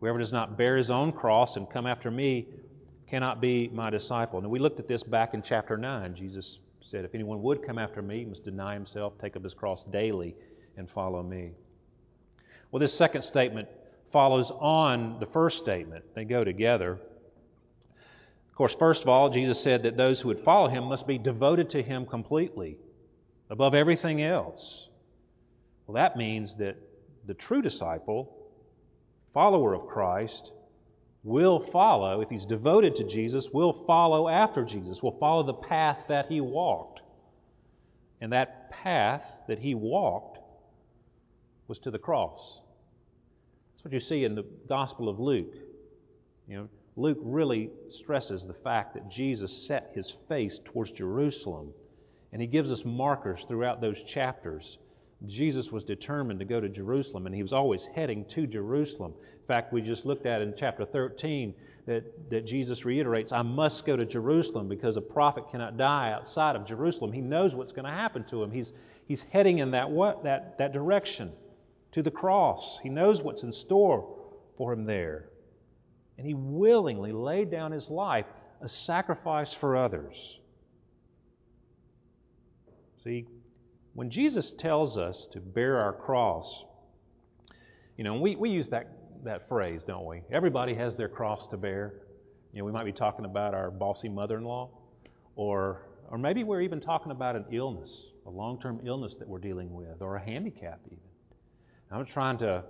Whoever 0.00 0.18
does 0.18 0.32
not 0.32 0.58
bear 0.58 0.76
his 0.76 0.90
own 0.90 1.12
cross 1.12 1.56
and 1.56 1.70
come 1.70 1.86
after 1.86 2.10
me 2.10 2.48
cannot 3.08 3.40
be 3.40 3.68
my 3.68 3.90
disciple. 3.90 4.40
Now, 4.40 4.48
we 4.48 4.58
looked 4.58 4.80
at 4.80 4.88
this 4.88 5.02
back 5.02 5.34
in 5.34 5.42
chapter 5.42 5.76
9. 5.76 6.14
Jesus 6.14 6.58
said, 6.80 7.04
If 7.04 7.14
anyone 7.14 7.42
would 7.42 7.64
come 7.64 7.78
after 7.78 8.02
me, 8.02 8.20
he 8.20 8.24
must 8.24 8.44
deny 8.44 8.74
himself, 8.74 9.12
take 9.20 9.36
up 9.36 9.44
his 9.44 9.54
cross 9.54 9.84
daily, 9.84 10.34
and 10.76 10.90
follow 10.90 11.22
me. 11.22 11.52
Well, 12.70 12.80
this 12.80 12.94
second 12.94 13.22
statement 13.22 13.68
follows 14.10 14.50
on 14.50 15.18
the 15.20 15.26
first 15.26 15.58
statement, 15.58 16.04
they 16.14 16.24
go 16.24 16.44
together. 16.44 16.98
Of 18.48 18.54
course, 18.56 18.74
first 18.78 19.02
of 19.02 19.08
all, 19.08 19.30
Jesus 19.30 19.60
said 19.60 19.82
that 19.82 19.96
those 19.96 20.20
who 20.20 20.28
would 20.28 20.40
follow 20.40 20.68
him 20.68 20.84
must 20.84 21.06
be 21.06 21.18
devoted 21.18 21.70
to 21.70 21.82
him 21.82 22.06
completely, 22.06 22.78
above 23.50 23.74
everything 23.74 24.22
else. 24.22 24.88
Well, 25.86 25.94
that 25.94 26.16
means 26.16 26.56
that 26.56 26.76
the 27.26 27.34
true 27.34 27.62
disciple, 27.62 28.34
follower 29.32 29.74
of 29.74 29.86
Christ, 29.86 30.52
will 31.22 31.60
follow, 31.72 32.20
if 32.20 32.28
he's 32.28 32.44
devoted 32.44 32.96
to 32.96 33.04
Jesus, 33.04 33.48
will 33.52 33.84
follow 33.86 34.28
after 34.28 34.64
Jesus, 34.64 35.02
will 35.02 35.18
follow 35.18 35.42
the 35.42 35.54
path 35.54 35.98
that 36.08 36.26
he 36.26 36.40
walked. 36.40 37.00
And 38.20 38.32
that 38.32 38.70
path 38.70 39.24
that 39.48 39.58
he 39.58 39.74
walked 39.74 40.38
was 41.66 41.78
to 41.80 41.90
the 41.90 41.98
cross. 41.98 42.58
That's 43.72 43.84
what 43.84 43.92
you 43.92 44.00
see 44.00 44.24
in 44.24 44.34
the 44.34 44.44
Gospel 44.68 45.08
of 45.08 45.18
Luke. 45.18 45.54
You 46.46 46.56
know, 46.56 46.68
Luke 46.96 47.18
really 47.22 47.70
stresses 47.90 48.46
the 48.46 48.54
fact 48.54 48.94
that 48.94 49.10
Jesus 49.10 49.66
set 49.66 49.92
his 49.94 50.12
face 50.28 50.60
towards 50.64 50.92
Jerusalem, 50.92 51.72
and 52.32 52.40
he 52.40 52.46
gives 52.46 52.70
us 52.70 52.82
markers 52.84 53.44
throughout 53.48 53.80
those 53.80 54.00
chapters 54.02 54.78
Jesus 55.26 55.70
was 55.70 55.84
determined 55.84 56.38
to 56.40 56.44
go 56.44 56.60
to 56.60 56.68
Jerusalem, 56.68 57.26
and 57.26 57.34
he 57.34 57.42
was 57.42 57.52
always 57.52 57.86
heading 57.94 58.24
to 58.34 58.46
Jerusalem. 58.46 59.14
In 59.20 59.46
fact, 59.46 59.72
we 59.72 59.80
just 59.80 60.04
looked 60.04 60.26
at 60.26 60.42
in 60.42 60.54
chapter 60.56 60.84
13 60.84 61.54
that, 61.86 62.30
that 62.30 62.46
Jesus 62.46 62.84
reiterates, 62.84 63.32
I 63.32 63.42
must 63.42 63.84
go 63.84 63.96
to 63.96 64.04
Jerusalem 64.04 64.68
because 64.68 64.96
a 64.96 65.00
prophet 65.00 65.44
cannot 65.50 65.76
die 65.76 66.12
outside 66.12 66.56
of 66.56 66.66
Jerusalem. 66.66 67.12
He 67.12 67.20
knows 67.20 67.54
what's 67.54 67.72
going 67.72 67.84
to 67.84 67.90
happen 67.90 68.24
to 68.24 68.42
him. 68.42 68.50
He's, 68.50 68.72
he's 69.06 69.22
heading 69.30 69.58
in 69.58 69.72
that, 69.72 69.90
what, 69.90 70.24
that, 70.24 70.58
that 70.58 70.72
direction 70.72 71.32
to 71.92 72.02
the 72.02 72.10
cross. 72.10 72.78
He 72.82 72.88
knows 72.88 73.22
what's 73.22 73.42
in 73.42 73.52
store 73.52 74.16
for 74.56 74.72
him 74.72 74.84
there. 74.84 75.28
And 76.16 76.26
he 76.26 76.34
willingly 76.34 77.12
laid 77.12 77.50
down 77.50 77.72
his 77.72 77.90
life 77.90 78.26
a 78.60 78.68
sacrifice 78.68 79.52
for 79.52 79.76
others. 79.76 80.38
See, 83.02 83.26
when 83.94 84.10
Jesus 84.10 84.52
tells 84.52 84.98
us 84.98 85.28
to 85.32 85.40
bear 85.40 85.78
our 85.78 85.92
cross, 85.92 86.64
you 87.96 88.02
know, 88.02 88.14
we, 88.20 88.34
we 88.34 88.50
use 88.50 88.68
that, 88.70 88.88
that 89.24 89.48
phrase, 89.48 89.82
don't 89.86 90.04
we? 90.04 90.22
Everybody 90.32 90.74
has 90.74 90.96
their 90.96 91.08
cross 91.08 91.46
to 91.48 91.56
bear. 91.56 91.94
You 92.52 92.58
know, 92.58 92.64
we 92.64 92.72
might 92.72 92.84
be 92.84 92.92
talking 92.92 93.24
about 93.24 93.54
our 93.54 93.70
bossy 93.70 94.08
mother 94.08 94.36
in 94.38 94.44
law, 94.44 94.70
or, 95.36 95.86
or 96.10 96.18
maybe 96.18 96.42
we're 96.42 96.60
even 96.60 96.80
talking 96.80 97.12
about 97.12 97.36
an 97.36 97.44
illness, 97.52 98.06
a 98.26 98.30
long 98.30 98.60
term 98.60 98.80
illness 98.84 99.16
that 99.16 99.28
we're 99.28 99.38
dealing 99.38 99.72
with, 99.72 100.02
or 100.02 100.16
a 100.16 100.24
handicap, 100.24 100.80
even. 100.86 100.98
I'm 101.92 101.98
not 101.98 102.08
trying 102.08 102.38
to, 102.38 102.64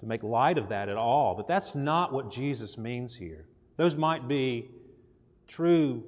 to 0.00 0.06
make 0.06 0.22
light 0.22 0.56
of 0.56 0.68
that 0.68 0.88
at 0.88 0.96
all, 0.96 1.34
but 1.34 1.48
that's 1.48 1.74
not 1.74 2.12
what 2.12 2.30
Jesus 2.30 2.78
means 2.78 3.14
here. 3.14 3.46
Those 3.76 3.96
might 3.96 4.28
be 4.28 4.70
true, 5.48 6.04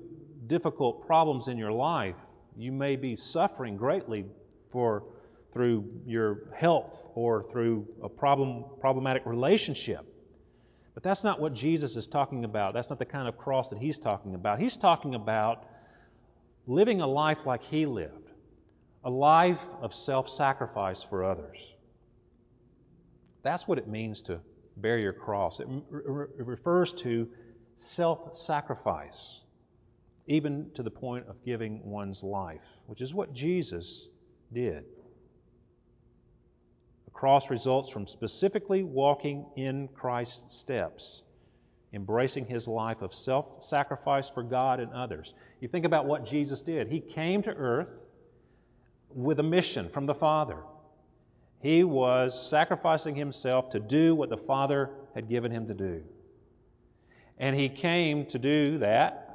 difficult 0.47 1.05
problems 1.05 1.49
in 1.49 1.59
your 1.59 1.73
life, 1.73 2.15
you 2.57 2.73
may 2.73 2.97
be 2.97 3.17
suffering 3.17 3.77
greatly 3.77 4.25
for 4.71 5.05
through 5.53 5.85
your 6.07 6.53
health 6.55 6.97
or 7.15 7.47
through 7.51 7.87
a 8.03 8.09
problem 8.09 8.65
problematic 8.81 9.27
relationship. 9.27 10.07
But 10.95 11.03
that's 11.03 11.25
not 11.25 11.41
what 11.41 11.55
Jesus 11.55 11.97
is 11.97 12.07
talking 12.07 12.45
about. 12.45 12.75
That's 12.75 12.91
not 12.91 12.99
the 12.99 13.05
kind 13.05 13.29
of 13.29 13.39
cross 13.39 13.71
that 13.71 13.79
he's 13.79 13.99
talking 13.99 14.35
about. 14.35 14.59
He's 14.59 14.77
talking 14.77 15.15
about 15.15 15.65
living 16.67 17.01
a 17.01 17.07
life 17.07 17.39
like 17.47 17.63
he 17.63 17.87
lived, 17.87 18.29
a 19.05 19.11
life 19.11 19.61
of 19.81 19.95
self-sacrifice 19.95 21.05
for 21.09 21.25
others. 21.25 21.57
That's 23.43 23.67
what 23.67 23.79
it 23.79 23.89
means 23.89 24.21
to 24.23 24.41
bear 24.77 24.99
your 24.99 25.13
cross. 25.13 25.61
It, 25.61 25.67
re- 25.91 26.27
refers 26.37 26.93
to 26.95 27.29
self-sacrifice 27.77 29.40
even 30.27 30.71
to 30.75 30.83
the 30.83 30.91
point 30.91 31.27
of 31.29 31.45
giving 31.45 31.85
one's 31.85 32.23
life, 32.23 32.61
which 32.87 33.01
is 33.01 33.13
what 33.15 33.33
Jesus 33.33 34.09
did. 34.53 34.85
The 37.05 37.11
cross 37.13 37.51
results 37.51 37.91
from 37.91 38.07
specifically 38.07 38.83
walking 38.83 39.47
in 39.57 39.89
Christ's 39.89 40.59
steps, 40.59 41.23
embracing 41.93 42.47
his 42.47 42.69
life 42.69 43.03
of 43.03 43.13
self 43.13 43.65
sacrifice 43.65 44.31
for 44.33 44.43
God 44.43 44.81
and 44.81 44.93
others. 44.93 45.35
You 45.61 45.69
think 45.69 45.85
about 45.85 46.07
what 46.07 46.27
Jesus 46.27 46.63
did. 46.63 46.89
He 46.89 47.01
came 47.01 47.43
to 47.43 47.51
earth 47.51 47.89
with 49.15 49.41
a 49.41 49.43
mission 49.45 49.91
from 49.91 50.07
the 50.07 50.15
Father. 50.15 50.59
He 51.61 51.85
was 51.85 52.49
sacrificing 52.49 53.15
himself 53.15 53.71
to 53.71 53.81
do 53.81 54.15
what 54.15 54.31
the 54.31 54.37
Father 54.37 54.91
had 55.15 55.29
given 55.29 55.51
him 55.51 55.67
to 55.67 55.75
do. 55.75 56.03
And 57.39 57.57
he 57.57 57.69
came 57.69 58.27
to 58.27 58.39
do 58.39 58.79
that 58.79 59.30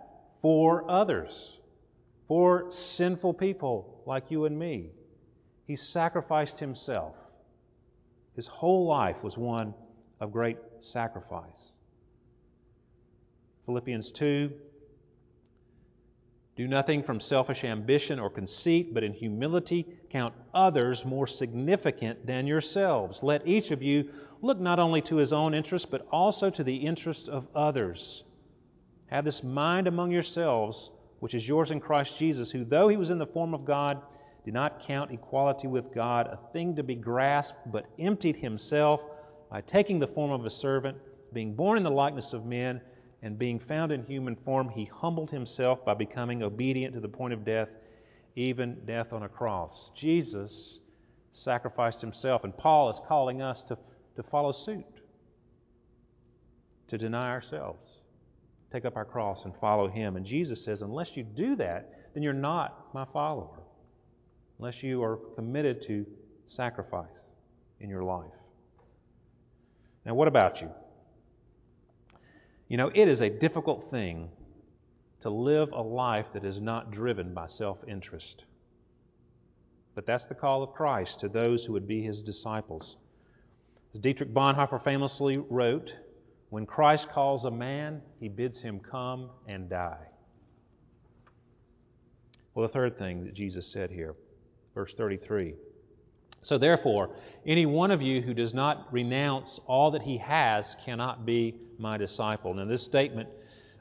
for 0.45 0.87
others. 0.87 1.57
for 2.27 2.67
sinful 2.69 3.33
people 3.33 4.03
like 4.05 4.29
you 4.29 4.45
and 4.45 4.59
me. 4.59 4.91
He 5.65 5.75
sacrificed 5.75 6.59
himself. 6.59 7.15
His 8.35 8.45
whole 8.45 8.85
life 8.85 9.23
was 9.23 9.35
one 9.35 9.73
of 10.19 10.31
great 10.31 10.59
sacrifice. 10.81 11.77
Philippians 13.65 14.11
2 14.11 14.51
Do 16.55 16.67
nothing 16.67 17.01
from 17.01 17.19
selfish 17.19 17.63
ambition 17.63 18.19
or 18.19 18.29
conceit, 18.29 18.93
but 18.93 19.03
in 19.03 19.13
humility 19.13 19.87
count 20.11 20.35
others 20.53 21.03
more 21.05 21.25
significant 21.25 22.27
than 22.27 22.45
yourselves. 22.45 23.23
Let 23.23 23.47
each 23.47 23.71
of 23.71 23.81
you 23.81 24.11
look 24.43 24.59
not 24.59 24.77
only 24.77 25.01
to 25.09 25.15
his 25.15 25.33
own 25.33 25.55
interests, 25.55 25.87
but 25.89 26.05
also 26.11 26.51
to 26.51 26.63
the 26.63 26.75
interests 26.75 27.27
of 27.27 27.47
others. 27.55 28.23
Have 29.07 29.25
this 29.25 29.43
mind 29.43 29.87
among 29.87 30.11
yourselves, 30.11 30.91
which 31.19 31.33
is 31.33 31.47
yours 31.47 31.71
in 31.71 31.79
Christ 31.79 32.17
Jesus, 32.17 32.51
who, 32.51 32.65
though 32.65 32.87
he 32.87 32.97
was 32.97 33.11
in 33.11 33.17
the 33.17 33.25
form 33.25 33.53
of 33.53 33.65
God, 33.65 34.01
did 34.43 34.53
not 34.53 34.85
count 34.85 35.11
equality 35.11 35.67
with 35.67 35.93
God 35.93 36.27
a 36.27 36.39
thing 36.53 36.75
to 36.75 36.83
be 36.83 36.95
grasped, 36.95 37.57
but 37.71 37.85
emptied 37.97 38.35
himself 38.35 39.01
by 39.49 39.61
taking 39.61 39.99
the 39.99 40.07
form 40.07 40.31
of 40.31 40.45
a 40.45 40.49
servant, 40.49 40.97
being 41.33 41.55
born 41.55 41.77
in 41.77 41.83
the 41.83 41.89
likeness 41.89 42.33
of 42.33 42.45
men, 42.45 42.81
and 43.21 43.39
being 43.39 43.59
found 43.59 43.91
in 43.91 44.03
human 44.03 44.35
form, 44.35 44.69
he 44.69 44.85
humbled 44.85 45.31
himself 45.31 45.83
by 45.83 45.95
becoming 45.95 46.43
obedient 46.43 46.93
to 46.93 46.99
the 46.99 47.07
point 47.07 47.33
of 47.33 47.43
death, 47.43 47.69
even 48.35 48.77
death 48.85 49.13
on 49.13 49.23
a 49.23 49.29
cross. 49.29 49.89
Jesus 49.95 50.79
sacrificed 51.33 52.01
himself, 52.01 52.43
and 52.43 52.55
Paul 52.55 52.91
is 52.91 52.99
calling 53.07 53.41
us 53.41 53.63
to, 53.63 53.77
to 54.15 54.23
follow 54.23 54.51
suit, 54.51 54.85
to 56.87 56.97
deny 56.99 57.31
ourselves, 57.31 57.83
take 58.75 58.85
up 58.85 58.97
our 58.97 59.05
cross, 59.05 59.45
and 59.45 59.53
follow 59.61 59.87
him. 59.87 60.17
And 60.17 60.25
Jesus 60.25 60.63
says, 60.63 60.81
unless 60.81 61.15
you 61.15 61.23
do 61.23 61.55
that, 61.55 61.91
then 62.13 62.23
you're 62.23 62.33
not 62.33 62.93
my 62.93 63.05
follower 63.13 63.59
unless 64.59 64.83
you 64.83 65.03
are 65.03 65.17
committed 65.35 65.81
to 65.87 66.05
sacrifice 66.47 67.25
in 67.79 67.89
your 67.89 68.03
life. 68.03 68.31
Now, 70.05 70.13
what 70.13 70.27
about 70.27 70.61
you? 70.61 70.69
You 72.67 72.77
know, 72.77 72.91
it 72.93 73.07
is 73.07 73.21
a 73.21 73.29
difficult 73.29 73.89
thing 73.89 74.29
to 75.21 75.29
live 75.29 75.71
a 75.71 75.81
life 75.81 76.27
that 76.33 76.45
is 76.45 76.59
not 76.61 76.91
driven 76.91 77.33
by 77.33 77.47
self 77.47 77.77
interest. 77.87 78.43
But 79.93 80.05
that's 80.05 80.25
the 80.25 80.35
call 80.35 80.63
of 80.63 80.73
Christ 80.73 81.21
to 81.21 81.29
those 81.29 81.63
who 81.63 81.73
would 81.73 81.87
be 81.87 82.01
his 82.01 82.21
disciples. 82.21 82.97
As 83.93 84.01
Dietrich 84.01 84.33
Bonhoeffer 84.33 84.83
famously 84.83 85.37
wrote, 85.37 85.93
when 86.55 86.65
Christ 86.65 87.09
calls 87.09 87.43
a 87.43 87.51
man, 87.51 88.01
he 88.17 88.29
bids 88.29 88.61
him 88.61 88.79
come 88.79 89.29
and 89.45 89.69
die. 89.69 90.07
Well, 92.53 92.65
the 92.65 92.71
third 92.71 92.97
thing 92.97 93.25
that 93.25 93.33
Jesus 93.33 93.67
said 93.67 93.91
here 93.91 94.15
verse 94.73 94.93
33. 94.93 95.55
So, 96.43 96.57
therefore, 96.57 97.09
any 97.45 97.65
one 97.65 97.91
of 97.91 98.01
you 98.01 98.21
who 98.21 98.33
does 98.33 98.53
not 98.53 98.87
renounce 98.93 99.59
all 99.67 99.91
that 99.91 100.01
he 100.01 100.17
has 100.19 100.77
cannot 100.85 101.25
be 101.25 101.55
my 101.77 101.97
disciple. 101.97 102.53
Now, 102.53 102.63
this 102.63 102.83
statement 102.83 103.27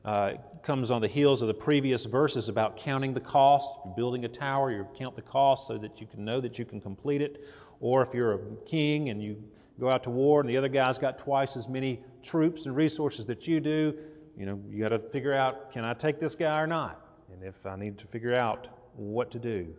uh, 0.04 0.32
comes 0.64 0.90
on 0.90 1.00
the 1.00 1.06
heels 1.06 1.42
of 1.42 1.46
the 1.46 1.54
previous 1.54 2.04
verses 2.06 2.48
about 2.48 2.76
counting 2.76 3.14
the 3.14 3.20
cost. 3.20 3.68
If 3.78 3.86
you're 3.86 3.94
building 3.94 4.24
a 4.24 4.28
tower, 4.28 4.72
you 4.72 4.84
count 4.98 5.14
the 5.14 5.22
cost 5.22 5.68
so 5.68 5.78
that 5.78 6.00
you 6.00 6.08
can 6.08 6.24
know 6.24 6.40
that 6.40 6.58
you 6.58 6.64
can 6.64 6.80
complete 6.80 7.22
it. 7.22 7.44
Or 7.78 8.02
if 8.02 8.12
you're 8.12 8.32
a 8.32 8.38
king 8.66 9.10
and 9.10 9.22
you 9.22 9.36
go 9.78 9.90
out 9.90 10.04
to 10.04 10.10
war 10.10 10.40
and 10.40 10.48
the 10.48 10.56
other 10.56 10.68
guy's 10.68 10.98
got 10.98 11.18
twice 11.18 11.56
as 11.56 11.68
many 11.68 12.00
troops 12.22 12.66
and 12.66 12.76
resources 12.76 13.26
that 13.26 13.46
you 13.46 13.60
do, 13.60 13.94
you 14.36 14.46
know, 14.46 14.60
you 14.68 14.82
got 14.82 14.90
to 14.90 14.98
figure 15.10 15.34
out 15.34 15.72
can 15.72 15.84
I 15.84 15.94
take 15.94 16.20
this 16.20 16.34
guy 16.34 16.60
or 16.60 16.66
not? 16.66 17.00
And 17.32 17.42
if 17.42 17.54
I 17.66 17.76
need 17.76 17.98
to 17.98 18.06
figure 18.06 18.34
out 18.34 18.68
what 18.96 19.30
to 19.32 19.38
do. 19.38 19.74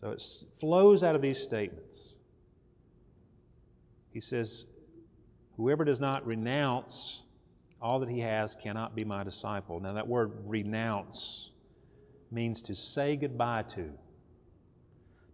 So 0.00 0.10
it 0.10 0.22
flows 0.60 1.02
out 1.02 1.16
of 1.16 1.22
these 1.22 1.38
statements. 1.38 2.10
He 4.12 4.20
says, 4.20 4.64
Whoever 5.56 5.84
does 5.84 5.98
not 5.98 6.24
renounce 6.24 7.22
all 7.82 8.00
that 8.00 8.08
he 8.08 8.20
has 8.20 8.56
cannot 8.62 8.94
be 8.94 9.04
my 9.04 9.24
disciple. 9.24 9.80
Now, 9.80 9.92
that 9.94 10.06
word 10.06 10.32
renounce 10.44 11.50
means 12.30 12.62
to 12.62 12.74
say 12.74 13.16
goodbye 13.16 13.64
to, 13.74 13.90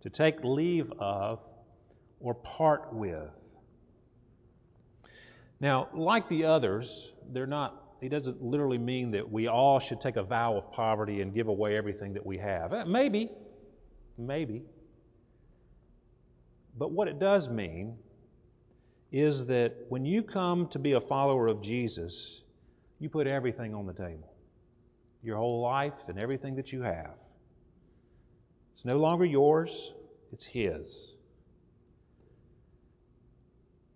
to 0.02 0.10
take 0.10 0.42
leave 0.42 0.90
of, 0.98 1.40
or 2.24 2.34
part 2.34 2.92
with. 2.92 3.30
Now, 5.60 5.88
like 5.94 6.28
the 6.28 6.46
others, 6.46 6.88
they're 7.32 7.46
not, 7.46 7.80
he 8.00 8.08
doesn't 8.08 8.42
literally 8.42 8.78
mean 8.78 9.12
that 9.12 9.30
we 9.30 9.46
all 9.46 9.78
should 9.78 10.00
take 10.00 10.16
a 10.16 10.24
vow 10.24 10.56
of 10.56 10.72
poverty 10.72 11.20
and 11.20 11.32
give 11.32 11.46
away 11.46 11.76
everything 11.76 12.14
that 12.14 12.26
we 12.26 12.38
have. 12.38 12.72
Uh, 12.72 12.84
maybe, 12.84 13.30
Maybe. 14.16 14.62
But 16.76 16.92
what 16.92 17.08
it 17.08 17.18
does 17.18 17.48
mean 17.48 17.96
is 19.12 19.46
that 19.46 19.74
when 19.88 20.04
you 20.04 20.22
come 20.22 20.68
to 20.68 20.78
be 20.78 20.92
a 20.92 21.00
follower 21.00 21.46
of 21.46 21.62
Jesus, 21.62 22.40
you 22.98 23.08
put 23.08 23.26
everything 23.26 23.74
on 23.74 23.86
the 23.86 23.92
table 23.92 24.30
your 25.22 25.38
whole 25.38 25.62
life 25.62 25.94
and 26.06 26.18
everything 26.18 26.54
that 26.56 26.70
you 26.70 26.82
have. 26.82 27.14
It's 28.74 28.84
no 28.84 28.98
longer 28.98 29.24
yours, 29.24 29.70
it's 30.32 30.44
His. 30.44 31.13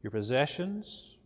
Your 0.03 0.11
possessions, 0.11 1.17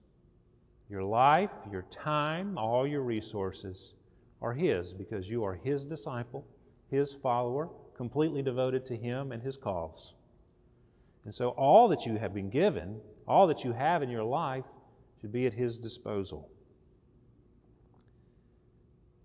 your 0.89 1.05
life, 1.05 1.51
your 1.71 1.85
time, 1.91 2.57
all 2.57 2.87
your 2.87 3.03
resources 3.03 3.95
are 4.41 4.53
His 4.53 4.93
because 4.93 5.27
you 5.27 5.45
are 5.45 5.55
His 5.55 5.85
disciple, 5.85 6.47
His 6.91 7.17
follower, 7.23 7.69
completely 7.97 8.43
devoted 8.43 8.87
to 8.87 8.97
Him 8.97 9.33
and 9.33 9.43
His 9.43 9.57
cause. 9.57 10.13
And 11.25 11.35
so, 11.35 11.51
all 11.51 11.89
that 11.89 12.05
you 12.05 12.17
have 12.17 12.35
been 12.35 12.51
given, 12.51 13.01
all 13.29 13.47
that 13.47 13.65
you 13.65 13.73
have 13.73 14.03
in 14.03 14.11
your 14.11 14.25
life, 14.25 14.65
should 15.21 15.33
be 15.33 15.47
at 15.47 15.53
His 15.53 15.79
disposal. 15.79 16.49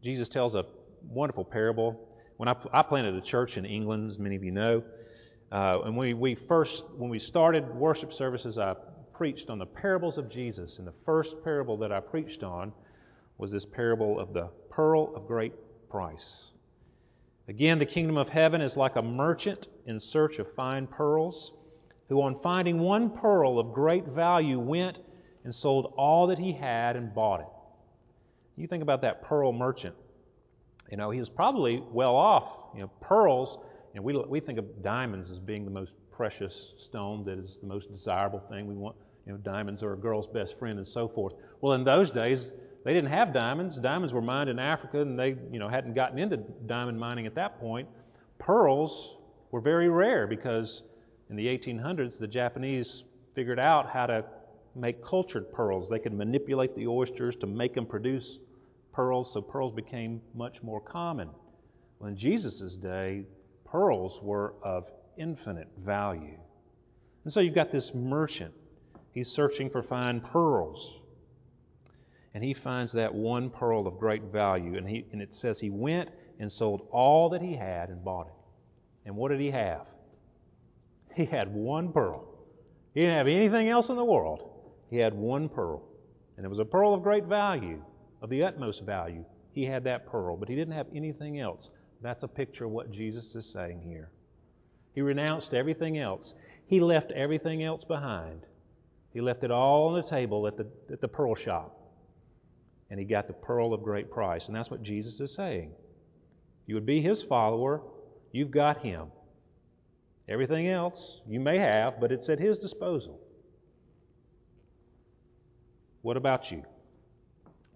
Jesus 0.04 0.30
tells 0.30 0.56
a 0.56 0.64
wonderful 1.10 1.44
parable. 1.44 2.00
When 2.38 2.48
I, 2.48 2.56
I 2.72 2.84
planted 2.84 3.16
a 3.16 3.22
church 3.22 3.58
in 3.58 3.66
England, 3.66 4.12
as 4.12 4.20
many 4.20 4.36
of 4.36 4.44
you 4.44 4.52
know, 4.52 4.84
uh, 5.52 5.82
and 5.86 5.98
we, 5.98 6.14
we 6.14 6.36
first, 6.36 6.84
when 6.98 7.10
we 7.10 7.20
started 7.20 7.74
worship 7.74 8.14
services, 8.14 8.58
I 8.58 8.76
preached 9.18 9.50
on 9.50 9.58
the 9.58 9.66
parables 9.66 10.18
of 10.18 10.30
Jesus. 10.30 10.78
And 10.78 10.88
the 10.88 10.94
first 11.06 11.36
parable 11.44 11.78
that 11.78 11.92
I 11.92 12.00
preached 12.00 12.44
on 12.44 12.72
was 13.38 13.52
this 13.52 13.66
parable 13.66 14.20
of 14.20 14.34
the 14.34 14.50
pearl 14.70 15.16
of 15.16 15.28
great 15.28 15.54
price. 15.90 16.52
Again, 17.48 17.80
the 17.80 17.86
kingdom 17.86 18.18
of 18.18 18.30
heaven 18.30 18.62
is 18.62 18.76
like 18.76 18.96
a 18.96 19.02
merchant 19.02 19.68
in 19.86 20.00
search 20.00 20.38
of 20.38 20.54
fine 20.56 20.86
pearls, 20.86 21.52
who, 22.10 22.22
on 22.22 22.40
finding 22.42 22.80
one 22.80 23.10
pearl 23.10 23.60
of 23.60 23.74
great 23.74 24.06
value, 24.06 24.60
went 24.60 25.00
and 25.44 25.54
sold 25.56 25.94
all 25.98 26.28
that 26.28 26.38
he 26.38 26.52
had 26.52 26.96
and 26.96 27.14
bought 27.14 27.40
it. 27.40 27.48
You 28.58 28.68
think 28.68 28.84
about 28.84 29.02
that 29.02 29.24
pearl 29.24 29.54
merchant. 29.54 29.96
You 30.92 30.98
know, 30.98 31.10
he 31.10 31.20
was 31.20 31.30
probably 31.30 31.84
well 31.92 32.16
off. 32.16 32.50
You 32.76 32.82
know, 32.82 32.92
pearls, 33.02 33.58
you 33.94 34.00
know, 34.00 34.04
we, 34.04 34.18
we 34.28 34.40
think 34.40 34.60
of 34.60 34.84
diamonds 34.84 35.32
as 35.32 35.40
being 35.40 35.64
the 35.64 35.72
most 35.72 35.92
precious 36.18 36.74
stone 36.80 37.24
that 37.26 37.38
is 37.38 37.60
the 37.62 37.68
most 37.68 37.90
desirable 37.92 38.42
thing. 38.50 38.66
We 38.66 38.74
want, 38.74 38.96
you 39.28 39.32
know, 39.32 39.38
diamonds 39.38 39.84
are 39.84 39.94
a 39.94 39.98
girl's 39.98 40.26
best 40.26 40.58
friend 40.58 40.80
and 40.80 40.88
so 40.88 41.08
forth. 41.08 41.34
Well, 41.62 41.74
in 41.74 41.84
those 41.84 42.10
days, 42.10 42.54
they 42.84 42.94
didn't 42.94 43.12
have 43.12 43.34
diamonds. 43.34 43.78
Diamonds 43.78 44.14
were 44.14 44.22
mined 44.22 44.50
in 44.50 44.58
Africa, 44.58 45.00
and 45.00 45.18
they 45.18 45.36
you 45.52 45.60
know, 45.60 45.70
hadn't 45.70 45.94
gotten 45.94 46.18
into 46.18 46.38
diamond 46.66 47.00
mining 47.00 47.28
at 47.28 47.36
that 47.36 47.60
point. 47.60 47.88
Pearls 48.40 49.16
were 49.52 49.62
very 49.62 49.90
rare 49.90 50.26
because 50.26 50.82
in 51.30 51.36
the 51.36 51.46
1800s, 51.46 52.18
the 52.18 52.28
Japanese 52.28 53.04
figured 53.36 53.60
out 53.60 53.88
how 53.88 54.08
to 54.08 54.26
make 54.76 55.06
cultured 55.06 55.52
pearls. 55.54 55.88
They 55.88 56.00
could 56.00 56.14
manipulate 56.14 56.76
the 56.76 56.88
oysters 56.88 57.36
to 57.38 57.48
make 57.48 57.76
them 57.76 57.86
produce 57.86 58.40
pearls, 58.92 59.32
so 59.34 59.42
pearls 59.42 59.74
became 59.74 60.20
much 60.34 60.64
more 60.64 60.82
common. 60.82 61.30
Well, 62.00 62.10
in 62.10 62.18
Jesus' 62.18 62.76
day, 62.76 63.24
pearls 63.66 64.20
were 64.24 64.56
of 64.64 64.86
infinite 65.18 65.68
value. 65.84 66.38
And 67.24 67.34
so 67.34 67.40
you've 67.40 67.56
got 67.56 67.72
this 67.72 67.92
merchant. 67.94 68.54
He's 69.12 69.30
searching 69.30 69.70
for 69.70 69.84
fine 69.84 70.22
pearls 70.22 71.00
and 72.38 72.44
he 72.44 72.54
finds 72.54 72.92
that 72.92 73.12
one 73.12 73.50
pearl 73.50 73.88
of 73.88 73.98
great 73.98 74.22
value. 74.26 74.78
And, 74.78 74.88
he, 74.88 75.08
and 75.12 75.24
it 75.24 75.34
says 75.34 75.60
he 75.60 75.72
went 75.72 76.12
and 76.40 76.52
sold 76.52 76.88
all 76.92 77.30
that 77.30 77.42
he 77.42 77.56
had 77.56 77.90
and 77.90 78.06
bought 78.06 78.28
it. 78.28 78.34
And 79.08 79.16
what 79.16 79.32
did 79.32 79.40
he 79.40 79.50
have? 79.50 79.88
He 81.16 81.26
had 81.26 81.52
one 81.52 81.92
pearl. 81.92 82.28
He 82.94 83.00
didn't 83.00 83.18
have 83.18 83.28
anything 83.28 83.70
else 83.70 83.90
in 83.90 83.96
the 83.96 84.06
world. 84.06 84.52
He 84.92 84.98
had 84.98 85.16
one 85.16 85.50
pearl. 85.50 85.82
And 86.36 86.46
it 86.46 86.50
was 86.50 86.60
a 86.60 86.66
pearl 86.66 86.94
of 86.94 87.02
great 87.02 87.24
value, 87.24 87.82
of 88.22 88.30
the 88.30 88.44
utmost 88.44 88.84
value. 88.84 89.26
He 89.54 89.66
had 89.66 89.84
that 89.86 90.06
pearl, 90.06 90.38
but 90.38 90.48
he 90.48 90.54
didn't 90.54 90.76
have 90.76 90.86
anything 90.94 91.40
else. 91.40 91.72
That's 92.04 92.22
a 92.22 92.28
picture 92.28 92.66
of 92.66 92.72
what 92.72 92.92
Jesus 92.92 93.34
is 93.34 93.52
saying 93.52 93.82
here. 93.82 94.12
He 94.98 95.02
renounced 95.02 95.54
everything 95.54 96.00
else. 96.00 96.34
He 96.66 96.80
left 96.80 97.12
everything 97.12 97.62
else 97.64 97.84
behind. 97.84 98.48
He 99.14 99.22
left 99.22 99.44
it 99.44 99.52
all 99.52 99.90
on 99.90 99.94
the 99.94 100.02
table 100.02 100.48
at 100.48 100.58
the, 100.58 100.66
at 100.92 101.02
the 101.02 101.08
pearl 101.08 101.36
shop 101.36 101.80
and 102.90 103.00
he 103.00 103.06
got 103.06 103.28
the 103.28 103.34
pearl 103.34 103.76
of 103.76 103.84
great 103.84 104.10
price. 104.10 104.48
And 104.48 104.56
that's 104.56 104.72
what 104.72 104.82
Jesus 104.82 105.20
is 105.20 105.36
saying. 105.36 105.70
you 106.66 106.74
would 106.74 106.88
be 106.88 107.00
his 107.00 107.22
follower, 107.22 107.84
you've 108.32 108.50
got 108.50 108.80
him. 108.80 109.12
Everything 110.28 110.68
else 110.68 111.22
you 111.28 111.40
may 111.40 111.60
have, 111.60 112.00
but 112.02 112.12
it's 112.12 112.28
at 112.30 112.40
his 112.40 112.58
disposal. 112.58 113.20
What 116.02 116.18
about 116.18 116.50
you? 116.50 116.64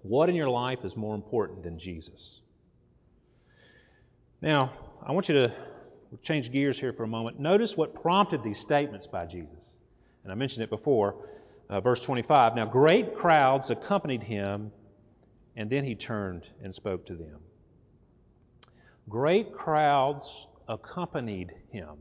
What 0.02 0.28
in 0.28 0.34
your 0.34 0.50
life 0.50 0.80
is 0.84 0.96
more 0.98 1.14
important 1.14 1.62
than 1.62 1.78
Jesus? 1.78 2.40
Now, 4.42 4.74
I 5.06 5.12
want 5.12 5.30
you 5.30 5.36
to 5.36 5.54
change 6.24 6.52
gears 6.52 6.80
here 6.80 6.94
for 6.94 7.04
a 7.04 7.08
moment. 7.08 7.40
Notice 7.40 7.76
what 7.76 7.94
prompted 7.94 8.44
these 8.44 8.60
statements 8.60 9.08
by 9.08 9.26
Jesus. 9.26 9.74
And 10.24 10.32
I 10.32 10.36
mentioned 10.36 10.64
it 10.64 10.70
before, 10.70 11.16
uh, 11.70 11.80
verse 11.80 12.02
25. 12.02 12.56
Now, 12.56 12.66
great 12.66 13.16
crowds 13.16 13.72
accompanied 13.72 14.24
him, 14.24 14.72
and 15.56 15.70
then 15.70 15.84
he 15.84 15.96
turned 15.96 16.48
and 16.64 16.74
spoke 16.74 17.06
to 17.08 17.16
them. 17.16 17.40
Great 19.10 19.54
crowds 19.54 20.28
accompanied 20.68 21.54
him. 21.72 21.98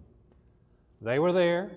They 1.00 1.18
were 1.18 1.32
there, 1.32 1.70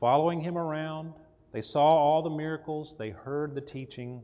following 0.00 0.40
him 0.40 0.58
around. 0.58 1.12
They 1.52 1.62
saw 1.62 1.80
all 1.80 2.22
the 2.22 2.30
miracles, 2.30 2.96
they 2.98 3.10
heard 3.10 3.54
the 3.54 3.60
teaching, 3.60 4.22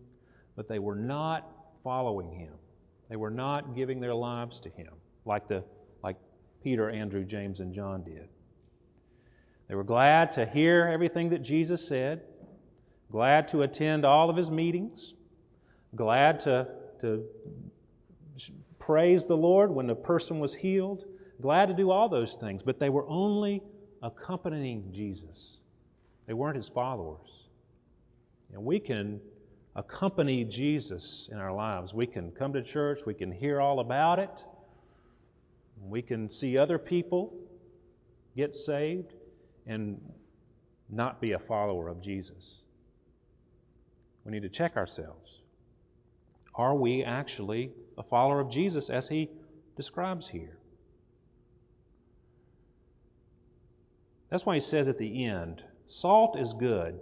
but 0.56 0.68
they 0.68 0.78
were 0.78 0.96
not 0.96 1.48
following 1.84 2.32
him. 2.32 2.54
They 3.08 3.16
were 3.16 3.30
not 3.30 3.76
giving 3.76 4.00
their 4.00 4.14
lives 4.14 4.60
to 4.60 4.70
him 4.70 4.92
like, 5.28 5.46
the, 5.46 5.62
Peter, 6.62 6.90
Andrew, 6.90 7.24
James, 7.24 7.60
and 7.60 7.74
John 7.74 8.02
did. 8.02 8.28
They 9.68 9.74
were 9.74 9.84
glad 9.84 10.32
to 10.32 10.46
hear 10.46 10.88
everything 10.92 11.30
that 11.30 11.42
Jesus 11.42 11.86
said, 11.86 12.22
glad 13.12 13.48
to 13.48 13.62
attend 13.62 14.04
all 14.04 14.30
of 14.30 14.36
his 14.36 14.50
meetings, 14.50 15.12
glad 15.94 16.40
to, 16.40 16.66
to 17.02 17.24
praise 18.78 19.24
the 19.26 19.36
Lord 19.36 19.70
when 19.70 19.90
a 19.90 19.94
person 19.94 20.40
was 20.40 20.54
healed, 20.54 21.04
glad 21.42 21.66
to 21.66 21.74
do 21.74 21.90
all 21.90 22.08
those 22.08 22.36
things, 22.40 22.62
but 22.62 22.80
they 22.80 22.88
were 22.88 23.06
only 23.08 23.62
accompanying 24.02 24.90
Jesus. 24.92 25.58
They 26.26 26.32
weren't 26.32 26.56
his 26.56 26.68
followers. 26.68 27.28
And 28.52 28.64
we 28.64 28.80
can 28.80 29.20
accompany 29.76 30.44
Jesus 30.44 31.28
in 31.30 31.38
our 31.38 31.52
lives. 31.52 31.92
We 31.92 32.06
can 32.06 32.30
come 32.32 32.52
to 32.54 32.62
church, 32.62 33.00
we 33.04 33.14
can 33.14 33.30
hear 33.30 33.60
all 33.60 33.80
about 33.80 34.18
it, 34.18 34.30
we 35.82 36.02
can 36.02 36.30
see 36.30 36.58
other 36.58 36.78
people 36.78 37.34
get 38.36 38.54
saved 38.54 39.12
and 39.66 40.00
not 40.88 41.20
be 41.20 41.32
a 41.32 41.38
follower 41.38 41.88
of 41.88 42.02
Jesus. 42.02 42.56
We 44.24 44.32
need 44.32 44.42
to 44.42 44.48
check 44.48 44.76
ourselves. 44.76 45.40
Are 46.54 46.74
we 46.74 47.04
actually 47.04 47.70
a 47.96 48.02
follower 48.02 48.40
of 48.40 48.50
Jesus 48.50 48.90
as 48.90 49.08
he 49.08 49.30
describes 49.76 50.28
here? 50.28 50.58
That's 54.30 54.44
why 54.44 54.54
he 54.54 54.60
says 54.60 54.88
at 54.88 54.98
the 54.98 55.24
end 55.24 55.62
salt 55.86 56.38
is 56.38 56.52
good, 56.58 57.00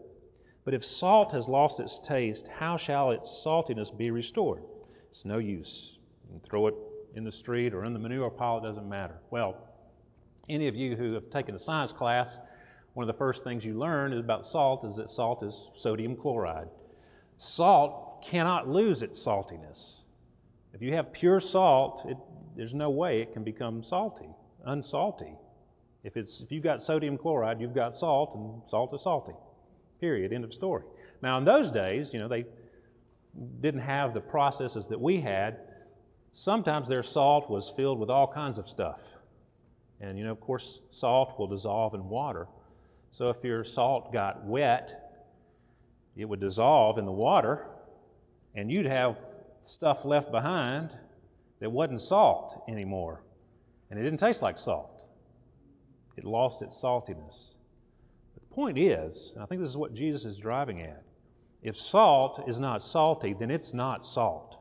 but 0.64 0.74
if 0.74 0.84
salt 0.84 1.32
has 1.32 1.48
lost 1.48 1.80
its 1.80 1.98
taste, 2.00 2.46
how 2.48 2.76
shall 2.76 3.10
its 3.10 3.42
saltiness 3.44 3.96
be 3.96 4.10
restored? 4.10 4.62
It's 5.10 5.24
no 5.24 5.38
use. 5.38 5.98
Throw 6.44 6.68
it 6.68 6.74
in 7.16 7.24
the 7.24 7.32
street 7.32 7.74
or 7.74 7.84
in 7.84 7.92
the 7.92 7.98
manure 7.98 8.30
pile, 8.30 8.58
it 8.58 8.62
doesn't 8.62 8.88
matter. 8.88 9.16
Well, 9.30 9.56
any 10.48 10.68
of 10.68 10.76
you 10.76 10.94
who 10.94 11.14
have 11.14 11.28
taken 11.30 11.54
a 11.54 11.58
science 11.58 11.90
class, 11.90 12.38
one 12.94 13.08
of 13.08 13.14
the 13.14 13.18
first 13.18 13.42
things 13.42 13.64
you 13.64 13.78
learn 13.78 14.12
is 14.12 14.20
about 14.20 14.46
salt 14.46 14.84
is 14.84 14.96
that 14.96 15.08
salt 15.08 15.42
is 15.42 15.70
sodium 15.76 16.14
chloride. 16.14 16.68
Salt 17.38 18.22
cannot 18.24 18.68
lose 18.68 19.02
its 19.02 19.24
saltiness. 19.24 19.96
If 20.72 20.82
you 20.82 20.94
have 20.94 21.12
pure 21.12 21.40
salt, 21.40 22.04
it, 22.06 22.16
there's 22.56 22.74
no 22.74 22.90
way 22.90 23.22
it 23.22 23.32
can 23.32 23.44
become 23.44 23.82
salty, 23.82 24.28
unsalty. 24.66 25.36
If, 26.04 26.16
it's, 26.16 26.40
if 26.40 26.52
you've 26.52 26.62
got 26.62 26.82
sodium 26.82 27.18
chloride, 27.18 27.60
you've 27.60 27.74
got 27.74 27.94
salt, 27.94 28.34
and 28.34 28.62
salt 28.70 28.94
is 28.94 29.02
salty. 29.02 29.32
Period. 30.00 30.32
End 30.32 30.44
of 30.44 30.52
story. 30.52 30.84
Now, 31.22 31.38
in 31.38 31.44
those 31.44 31.72
days, 31.72 32.10
you 32.12 32.18
know, 32.18 32.28
they 32.28 32.44
didn't 33.60 33.80
have 33.80 34.14
the 34.14 34.20
processes 34.20 34.86
that 34.90 35.00
we 35.00 35.20
had. 35.20 35.58
Sometimes 36.36 36.86
their 36.86 37.02
salt 37.02 37.48
was 37.48 37.72
filled 37.76 37.98
with 37.98 38.10
all 38.10 38.30
kinds 38.30 38.58
of 38.58 38.68
stuff. 38.68 39.00
And, 40.00 40.18
you 40.18 40.24
know, 40.24 40.32
of 40.32 40.40
course, 40.40 40.80
salt 40.90 41.38
will 41.38 41.46
dissolve 41.46 41.94
in 41.94 42.08
water. 42.08 42.46
So 43.12 43.30
if 43.30 43.42
your 43.42 43.64
salt 43.64 44.12
got 44.12 44.44
wet, 44.44 45.14
it 46.14 46.26
would 46.26 46.40
dissolve 46.40 46.98
in 46.98 47.06
the 47.06 47.12
water, 47.12 47.66
and 48.54 48.70
you'd 48.70 48.86
have 48.86 49.16
stuff 49.64 50.04
left 50.04 50.30
behind 50.30 50.90
that 51.60 51.72
wasn't 51.72 52.02
salt 52.02 52.64
anymore. 52.68 53.22
And 53.90 53.98
it 53.98 54.02
didn't 54.02 54.20
taste 54.20 54.42
like 54.42 54.58
salt, 54.58 55.04
it 56.18 56.24
lost 56.24 56.60
its 56.60 56.78
saltiness. 56.82 57.54
But 58.34 58.46
the 58.46 58.54
point 58.54 58.78
is, 58.78 59.32
and 59.34 59.42
I 59.42 59.46
think 59.46 59.62
this 59.62 59.70
is 59.70 59.76
what 59.76 59.94
Jesus 59.94 60.26
is 60.26 60.38
driving 60.38 60.82
at 60.82 61.02
if 61.62 61.76
salt 61.76 62.44
is 62.46 62.60
not 62.60 62.82
salty, 62.82 63.34
then 63.38 63.50
it's 63.50 63.72
not 63.72 64.04
salt. 64.04 64.55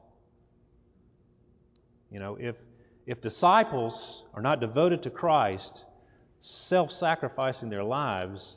You 2.12 2.20
know, 2.20 2.38
if, 2.40 2.56
if 3.06 3.22
disciples 3.22 4.26
are 4.34 4.42
not 4.42 4.60
devoted 4.60 5.04
to 5.04 5.10
Christ, 5.10 5.84
self 6.42 6.92
sacrificing 6.92 7.70
their 7.70 7.84
lives, 7.84 8.56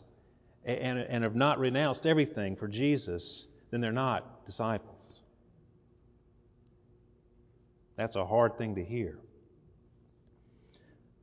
and, 0.64 0.98
and 0.98 1.24
have 1.24 1.34
not 1.34 1.58
renounced 1.58 2.06
everything 2.06 2.56
for 2.56 2.68
Jesus, 2.68 3.46
then 3.70 3.80
they're 3.80 3.92
not 3.92 4.44
disciples. 4.44 4.94
That's 7.96 8.16
a 8.16 8.24
hard 8.24 8.58
thing 8.58 8.74
to 8.76 8.84
hear. 8.84 9.18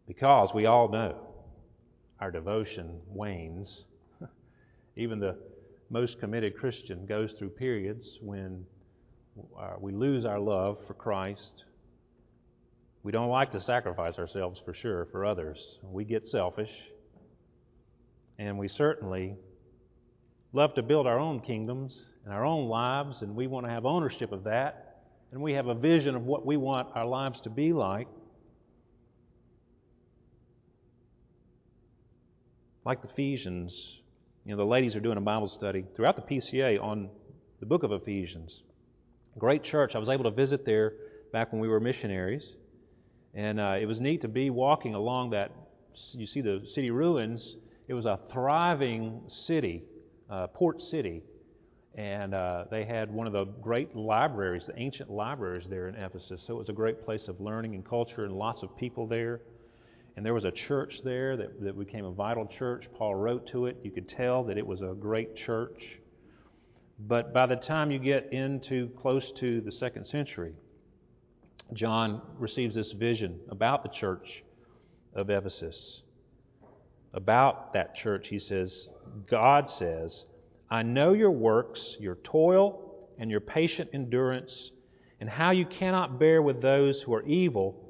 Because 0.08 0.54
we 0.54 0.66
all 0.66 0.90
know 0.90 1.16
our 2.20 2.32
devotion 2.32 3.00
wanes. 3.08 3.84
Even 4.96 5.20
the 5.20 5.38
most 5.90 6.20
committed 6.20 6.58
Christian 6.58 7.06
goes 7.06 7.34
through 7.34 7.50
periods 7.50 8.20
when 8.22 8.66
uh, 9.58 9.76
we 9.80 9.92
lose 9.92 10.26
our 10.26 10.40
love 10.40 10.78
for 10.88 10.94
Christ, 10.94 11.66
we 13.06 13.12
don't 13.12 13.30
like 13.30 13.52
to 13.52 13.60
sacrifice 13.60 14.18
ourselves 14.18 14.60
for 14.66 14.74
sure 14.74 15.06
for 15.12 15.28
others. 15.28 15.78
We 15.84 16.06
get 16.06 16.26
selfish. 16.26 16.72
And 18.40 18.58
we 18.58 18.68
certainly 18.68 19.36
love 20.54 20.74
to 20.74 20.82
build 20.82 21.06
our 21.06 21.20
own 21.20 21.42
kingdoms 21.42 22.12
and 22.24 22.34
our 22.34 22.44
own 22.44 22.68
lives, 22.68 23.22
and 23.22 23.36
we 23.36 23.46
want 23.46 23.68
to 23.68 23.72
have 23.72 23.86
ownership 23.86 24.32
of 24.32 24.46
that. 24.46 25.04
And 25.32 25.40
we 25.40 25.54
have 25.54 25.68
a 25.68 25.76
vision 25.76 26.16
of 26.16 26.24
what 26.24 26.48
we 26.48 26.58
want 26.58 26.96
our 26.96 27.06
lives 27.06 27.42
to 27.42 27.52
be 27.52 27.74
like. 27.74 28.08
Like 32.86 33.04
the 33.04 33.10
Ephesians, 33.10 34.00
you 34.46 34.52
know, 34.56 34.58
the 34.58 34.66
ladies 34.66 34.96
are 34.96 35.00
doing 35.00 35.20
a 35.20 35.22
Bible 35.22 35.48
study 35.48 35.86
throughout 35.96 36.16
the 36.16 36.24
PCA 36.24 36.82
on 36.82 37.10
the 37.60 37.68
book 37.68 37.84
of 37.84 37.92
Ephesians. 37.92 38.64
Great 39.38 39.62
church. 39.62 39.94
I 39.94 40.00
was 40.00 40.10
able 40.10 40.24
to 40.24 40.32
visit 40.32 40.66
there 40.66 40.94
back 41.32 41.52
when 41.52 41.62
we 41.62 41.68
were 41.68 41.80
missionaries. 41.80 42.52
And 43.36 43.60
uh, 43.60 43.76
it 43.80 43.86
was 43.86 44.00
neat 44.00 44.22
to 44.22 44.30
be 44.30 44.50
walking 44.50 44.96
along 44.96 45.32
that. 45.32 45.52
You 46.14 46.26
see 46.26 46.42
the 46.42 46.64
city 46.66 46.90
ruins. 46.90 47.58
It 47.88 47.94
was 47.94 48.06
a 48.06 48.20
thriving 48.32 49.22
city, 49.28 49.84
uh, 50.30 50.48
port 50.48 50.82
city. 50.82 51.22
And 51.96 52.34
uh, 52.34 52.66
they 52.72 52.84
had 52.86 53.14
one 53.14 53.28
of 53.28 53.34
the 53.34 53.46
great 53.46 53.96
libraries, 53.96 54.66
the 54.66 54.78
ancient 54.78 55.10
libraries 55.10 55.66
there 55.70 55.88
in 55.88 55.96
Ephesus. 55.96 56.44
So 56.46 56.56
it 56.56 56.58
was 56.58 56.70
a 56.70 56.74
great 56.74 57.04
place 57.06 57.28
of 57.28 57.40
learning 57.40 57.76
and 57.76 57.86
culture 57.86 58.26
and 58.26 58.34
lots 58.34 58.64
of 58.64 58.76
people 58.76 59.06
there. 59.08 59.42
And 60.16 60.26
there 60.26 60.34
was 60.34 60.46
a 60.46 60.52
church 60.52 61.02
there 61.04 61.36
that, 61.36 61.62
that 61.62 61.78
became 61.78 62.06
a 62.06 62.12
vital 62.12 62.46
church. 62.46 62.88
Paul 62.98 63.16
wrote 63.16 63.48
to 63.48 63.66
it. 63.66 63.78
You 63.84 63.92
could 63.92 64.08
tell 64.08 64.44
that 64.46 64.58
it 64.58 64.66
was 64.66 64.82
a 64.82 64.94
great 64.98 65.36
church. 65.36 66.00
But 67.00 67.34
by 67.34 67.46
the 67.46 67.58
time 67.58 67.92
you 67.92 68.00
get 68.00 68.32
into 68.32 68.90
close 68.98 69.32
to 69.34 69.60
the 69.62 69.72
second 69.72 70.06
century, 70.06 70.54
John 71.74 72.22
receives 72.38 72.76
this 72.76 72.92
vision 72.92 73.40
about 73.50 73.84
the 73.84 73.90
church 73.90 74.44
of 75.14 75.30
Ephesus. 75.30 76.02
About 77.14 77.74
that 77.74 77.96
church, 77.96 78.28
he 78.28 78.40
says, 78.40 78.90
God 79.30 79.70
says, 79.70 80.26
I 80.70 80.84
know 80.84 81.14
your 81.14 81.32
works, 81.32 81.98
your 82.00 82.16
toil, 82.16 83.10
and 83.18 83.32
your 83.32 83.40
patient 83.40 83.90
endurance, 83.94 84.72
and 85.20 85.30
how 85.30 85.52
you 85.52 85.66
cannot 85.66 86.20
bear 86.20 86.42
with 86.42 86.62
those 86.62 87.02
who 87.02 87.14
are 87.14 87.24
evil, 87.24 87.82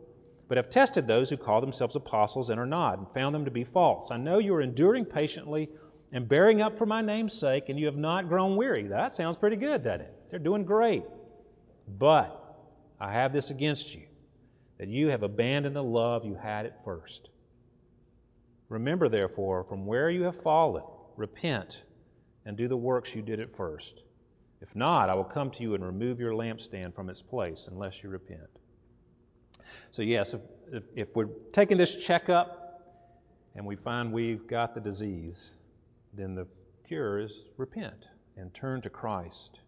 but 0.48 0.58
have 0.58 0.70
tested 0.70 1.08
those 1.08 1.30
who 1.30 1.38
call 1.38 1.60
themselves 1.60 1.96
apostles 1.96 2.50
and 2.50 2.60
are 2.60 2.66
not, 2.68 3.00
and 3.00 3.08
found 3.14 3.34
them 3.34 3.46
to 3.46 3.52
be 3.52 3.64
false. 3.64 4.12
I 4.12 4.18
know 4.18 4.38
you 4.38 4.54
are 4.54 4.62
enduring 4.62 5.06
patiently 5.06 5.70
and 6.12 6.30
bearing 6.30 6.62
up 6.62 6.78
for 6.78 6.86
my 6.86 7.02
name's 7.02 7.34
sake, 7.34 7.70
and 7.70 7.80
you 7.80 7.88
have 7.88 7.98
not 7.98 8.30
grown 8.30 8.56
weary. 8.56 8.88
That 8.88 9.14
sounds 9.14 9.38
pretty 9.38 9.56
good, 9.56 9.84
doesn't 9.84 10.02
it? 10.02 10.14
They're 10.30 10.40
doing 10.40 10.64
great. 10.64 11.04
But 11.98 12.44
I 12.99 13.12
have 13.12 13.34
this 13.34 13.49
against 13.49 13.93
you, 13.93 14.03
that 14.77 14.88
you 14.88 15.08
have 15.08 15.23
abandoned 15.23 15.75
the 15.75 15.84
love 15.84 16.25
you 16.25 16.36
had 16.36 16.65
at 16.65 16.84
first. 16.84 17.29
Remember, 18.69 19.10
therefore, 19.10 19.63
from 19.63 19.86
where 19.86 20.10
you 20.10 20.23
have 20.23 20.41
fallen, 20.41 20.84
repent 21.17 21.84
and 22.45 22.58
do 22.58 22.67
the 22.67 22.77
works 22.77 23.13
you 23.13 23.21
did 23.21 23.39
at 23.39 23.55
first. 23.55 24.01
If 24.62 24.75
not, 24.75 25.10
I 25.10 25.13
will 25.13 25.23
come 25.23 25.51
to 25.51 25.62
you 25.62 25.75
and 25.75 25.84
remove 25.84 26.19
your 26.19 26.34
lampstand 26.34 26.95
from 26.95 27.10
its 27.10 27.21
place 27.21 27.67
unless 27.69 28.01
you 28.01 28.10
repent. 28.10 28.49
So, 29.91 30.01
yes, 30.01 30.34
if, 30.34 30.41
if, 30.71 30.84
if 30.95 31.15
we're 31.15 31.29
taking 31.53 31.77
this 31.77 31.95
checkup 31.95 32.81
and 33.55 33.65
we 33.65 33.75
find 33.75 34.12
we've 34.12 34.47
got 34.47 34.73
the 34.73 34.81
disease, 34.81 35.51
then 36.13 36.36
the 36.36 36.47
cure 36.88 37.19
is 37.19 37.31
repent 37.58 38.05
and 38.38 38.53
turn 38.53 38.81
to 38.81 38.89
Christ. 38.89 39.60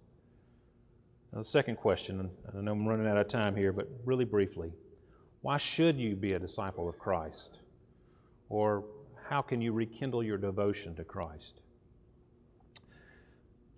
Now, 1.31 1.39
the 1.39 1.45
second 1.45 1.77
question, 1.77 2.19
and 2.19 2.29
I 2.57 2.61
know 2.61 2.71
I'm 2.71 2.87
running 2.87 3.07
out 3.07 3.17
of 3.17 3.27
time 3.27 3.55
here, 3.55 3.73
but 3.73 3.87
really 4.05 4.25
briefly 4.25 4.71
why 5.41 5.57
should 5.57 5.97
you 5.97 6.15
be 6.15 6.33
a 6.33 6.39
disciple 6.39 6.89
of 6.89 6.97
Christ? 6.97 7.59
Or 8.49 8.83
how 9.29 9.41
can 9.41 9.61
you 9.61 9.71
rekindle 9.71 10.23
your 10.23 10.37
devotion 10.37 10.95
to 10.95 11.03
Christ? 11.03 11.61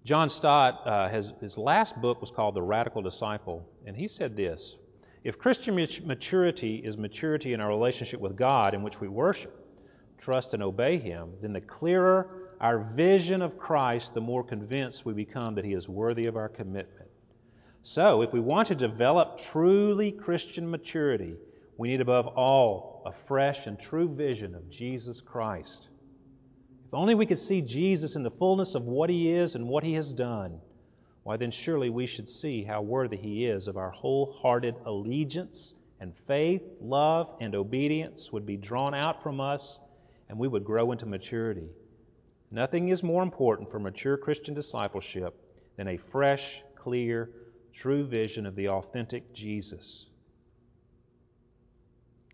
John 0.05 0.29
Stott, 0.29 0.87
uh, 0.87 1.09
has, 1.09 1.33
his 1.41 1.57
last 1.57 1.99
book 2.01 2.21
was 2.21 2.31
called 2.31 2.55
The 2.55 2.61
Radical 2.61 3.01
Disciple, 3.01 3.67
and 3.85 3.95
he 3.95 4.07
said 4.07 4.35
this 4.35 4.75
If 5.23 5.37
Christian 5.37 5.75
maturity 5.75 6.77
is 6.77 6.97
maturity 6.97 7.53
in 7.53 7.59
our 7.59 7.69
relationship 7.69 8.19
with 8.19 8.35
God, 8.37 8.73
in 8.73 8.81
which 8.81 8.99
we 9.01 9.07
worship, 9.07 9.53
trust, 10.17 10.53
and 10.53 10.63
obey 10.63 10.97
Him, 10.97 11.33
then 11.41 11.53
the 11.53 11.61
clearer 11.61 12.49
our 12.61 12.79
vision 12.95 13.41
of 13.41 13.57
Christ, 13.57 14.13
the 14.13 14.21
more 14.21 14.43
convinced 14.43 15.05
we 15.05 15.13
become 15.13 15.55
that 15.55 15.65
He 15.65 15.73
is 15.73 15.87
worthy 15.87 16.25
of 16.25 16.35
our 16.35 16.49
commitment. 16.49 17.08
So, 17.83 18.21
if 18.21 18.33
we 18.33 18.39
want 18.39 18.67
to 18.67 18.75
develop 18.75 19.39
truly 19.51 20.11
Christian 20.11 20.69
maturity, 20.69 21.35
we 21.77 21.87
need 21.87 22.01
above 22.01 22.27
all 22.27 23.03
a 23.05 23.13
fresh 23.27 23.65
and 23.65 23.79
true 23.79 24.13
vision 24.13 24.53
of 24.53 24.69
Jesus 24.69 25.21
Christ. 25.21 25.87
If 26.87 26.93
only 26.93 27.15
we 27.15 27.25
could 27.25 27.39
see 27.39 27.61
Jesus 27.61 28.15
in 28.15 28.23
the 28.23 28.31
fullness 28.31 28.75
of 28.75 28.83
what 28.83 29.09
He 29.09 29.31
is 29.31 29.55
and 29.55 29.67
what 29.67 29.83
He 29.83 29.93
has 29.93 30.11
done, 30.11 30.59
why 31.23 31.37
then 31.37 31.51
surely 31.51 31.89
we 31.89 32.05
should 32.05 32.27
see 32.27 32.63
how 32.63 32.81
worthy 32.81 33.15
He 33.15 33.45
is 33.45 33.67
of 33.67 33.77
our 33.77 33.91
wholehearted 33.91 34.75
allegiance 34.85 35.73
and 36.01 36.13
faith, 36.27 36.63
love, 36.81 37.29
and 37.39 37.55
obedience 37.55 38.31
would 38.31 38.45
be 38.45 38.57
drawn 38.57 38.93
out 38.93 39.23
from 39.23 39.39
us 39.39 39.79
and 40.27 40.37
we 40.37 40.47
would 40.47 40.65
grow 40.65 40.91
into 40.91 41.05
maturity. 41.05 41.69
Nothing 42.51 42.89
is 42.89 43.03
more 43.03 43.23
important 43.23 43.69
for 43.69 43.79
mature 43.79 44.17
Christian 44.17 44.53
discipleship 44.53 45.35
than 45.77 45.87
a 45.87 45.99
fresh, 46.11 46.61
clear, 46.75 47.29
true 47.73 48.05
vision 48.05 48.45
of 48.45 48.55
the 48.55 48.69
authentic 48.69 49.33
Jesus. 49.33 50.05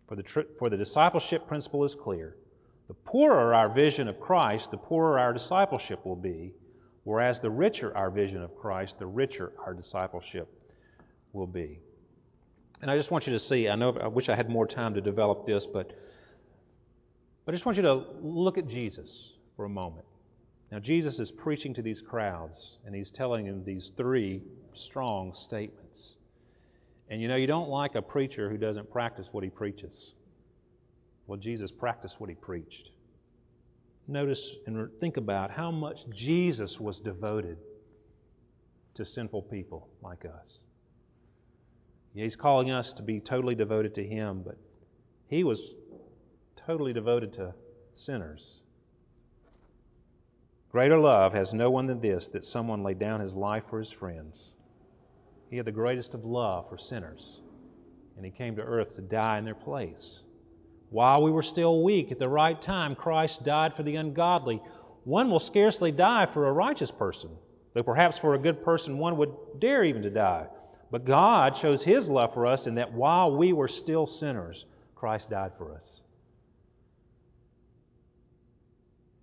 For 0.08 0.16
the, 0.16 0.22
tr- 0.22 0.40
for 0.58 0.70
the 0.70 0.76
discipleship 0.76 1.46
principle 1.48 1.84
is 1.84 1.94
clear. 1.94 2.36
The 2.88 2.94
poorer 2.94 3.54
our 3.54 3.68
vision 3.68 4.06
of 4.08 4.20
Christ, 4.20 4.70
the 4.70 4.76
poorer 4.76 5.18
our 5.18 5.32
discipleship 5.32 6.04
will 6.06 6.16
be, 6.16 6.54
whereas 7.04 7.40
the 7.40 7.50
richer 7.50 7.96
our 7.96 8.10
vision 8.10 8.42
of 8.42 8.56
Christ, 8.56 8.98
the 8.98 9.06
richer 9.06 9.52
our 9.64 9.74
discipleship 9.74 10.48
will 11.32 11.48
be. 11.48 11.80
And 12.82 12.90
I 12.90 12.96
just 12.96 13.10
want 13.10 13.26
you 13.26 13.32
to 13.32 13.38
see, 13.38 13.68
I 13.68 13.74
know 13.74 13.96
I 14.00 14.06
wish 14.06 14.28
I 14.28 14.36
had 14.36 14.48
more 14.48 14.66
time 14.66 14.94
to 14.94 15.00
develop 15.00 15.46
this, 15.46 15.66
but, 15.66 15.92
but 17.44 17.52
I 17.52 17.56
just 17.56 17.66
want 17.66 17.76
you 17.76 17.82
to 17.82 18.04
look 18.22 18.58
at 18.58 18.68
Jesus 18.68 19.30
for 19.56 19.64
a 19.64 19.68
moment. 19.68 20.06
Now, 20.72 20.80
Jesus 20.80 21.20
is 21.20 21.30
preaching 21.30 21.74
to 21.74 21.82
these 21.82 22.02
crowds, 22.02 22.78
and 22.84 22.94
he's 22.94 23.10
telling 23.10 23.46
them 23.46 23.64
these 23.64 23.92
three 23.96 24.42
strong 24.74 25.32
statements. 25.34 26.14
And 27.08 27.22
you 27.22 27.28
know, 27.28 27.36
you 27.36 27.46
don't 27.46 27.68
like 27.68 27.94
a 27.94 28.02
preacher 28.02 28.50
who 28.50 28.56
doesn't 28.56 28.90
practice 28.90 29.28
what 29.30 29.44
he 29.44 29.50
preaches. 29.50 30.12
Well, 31.26 31.38
Jesus 31.38 31.70
practiced 31.70 32.20
what 32.20 32.30
he 32.30 32.36
preached. 32.36 32.90
Notice 34.08 34.56
and 34.66 34.88
think 35.00 35.16
about 35.16 35.50
how 35.50 35.70
much 35.70 36.08
Jesus 36.10 36.78
was 36.78 37.00
devoted 37.00 37.58
to 38.94 39.04
sinful 39.04 39.42
people 39.42 39.88
like 40.02 40.24
us. 40.24 40.58
he's 42.14 42.36
calling 42.36 42.70
us 42.70 42.92
to 42.94 43.02
be 43.02 43.20
totally 43.20 43.54
devoted 43.54 43.94
to 43.96 44.04
him, 44.04 44.42
but 44.44 44.56
he 45.28 45.44
was 45.44 45.60
totally 46.66 46.92
devoted 46.92 47.32
to 47.34 47.52
sinners. 47.96 48.60
Greater 50.76 50.98
love 50.98 51.32
has 51.32 51.54
no 51.54 51.70
one 51.70 51.86
than 51.86 52.02
this 52.02 52.26
that 52.34 52.44
someone 52.44 52.82
lay 52.82 52.92
down 52.92 53.18
his 53.18 53.32
life 53.32 53.62
for 53.70 53.78
his 53.78 53.90
friends. 53.90 54.50
He 55.48 55.56
had 55.56 55.64
the 55.64 55.72
greatest 55.72 56.12
of 56.12 56.26
love 56.26 56.68
for 56.68 56.76
sinners, 56.76 57.40
and 58.14 58.26
He 58.26 58.30
came 58.30 58.56
to 58.56 58.62
earth 58.62 58.94
to 58.96 59.00
die 59.00 59.38
in 59.38 59.46
their 59.46 59.54
place. 59.54 60.20
While 60.90 61.22
we 61.22 61.30
were 61.30 61.42
still 61.42 61.82
weak, 61.82 62.12
at 62.12 62.18
the 62.18 62.28
right 62.28 62.60
time, 62.60 62.94
Christ 62.94 63.42
died 63.42 63.74
for 63.74 63.84
the 63.84 63.96
ungodly. 63.96 64.60
One 65.04 65.30
will 65.30 65.40
scarcely 65.40 65.92
die 65.92 66.26
for 66.26 66.46
a 66.46 66.52
righteous 66.52 66.90
person, 66.90 67.30
though 67.72 67.82
perhaps 67.82 68.18
for 68.18 68.34
a 68.34 68.38
good 68.38 68.62
person 68.62 68.98
one 68.98 69.16
would 69.16 69.34
dare 69.58 69.82
even 69.82 70.02
to 70.02 70.10
die. 70.10 70.46
But 70.90 71.06
God 71.06 71.56
shows 71.56 71.82
His 71.82 72.06
love 72.06 72.34
for 72.34 72.46
us 72.46 72.66
in 72.66 72.74
that 72.74 72.92
while 72.92 73.34
we 73.34 73.54
were 73.54 73.68
still 73.68 74.06
sinners, 74.06 74.66
Christ 74.94 75.30
died 75.30 75.52
for 75.56 75.72
us. 75.72 76.02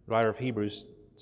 The 0.07 0.13
writer 0.13 0.29
of 0.29 0.37
Hebrews 0.39 0.87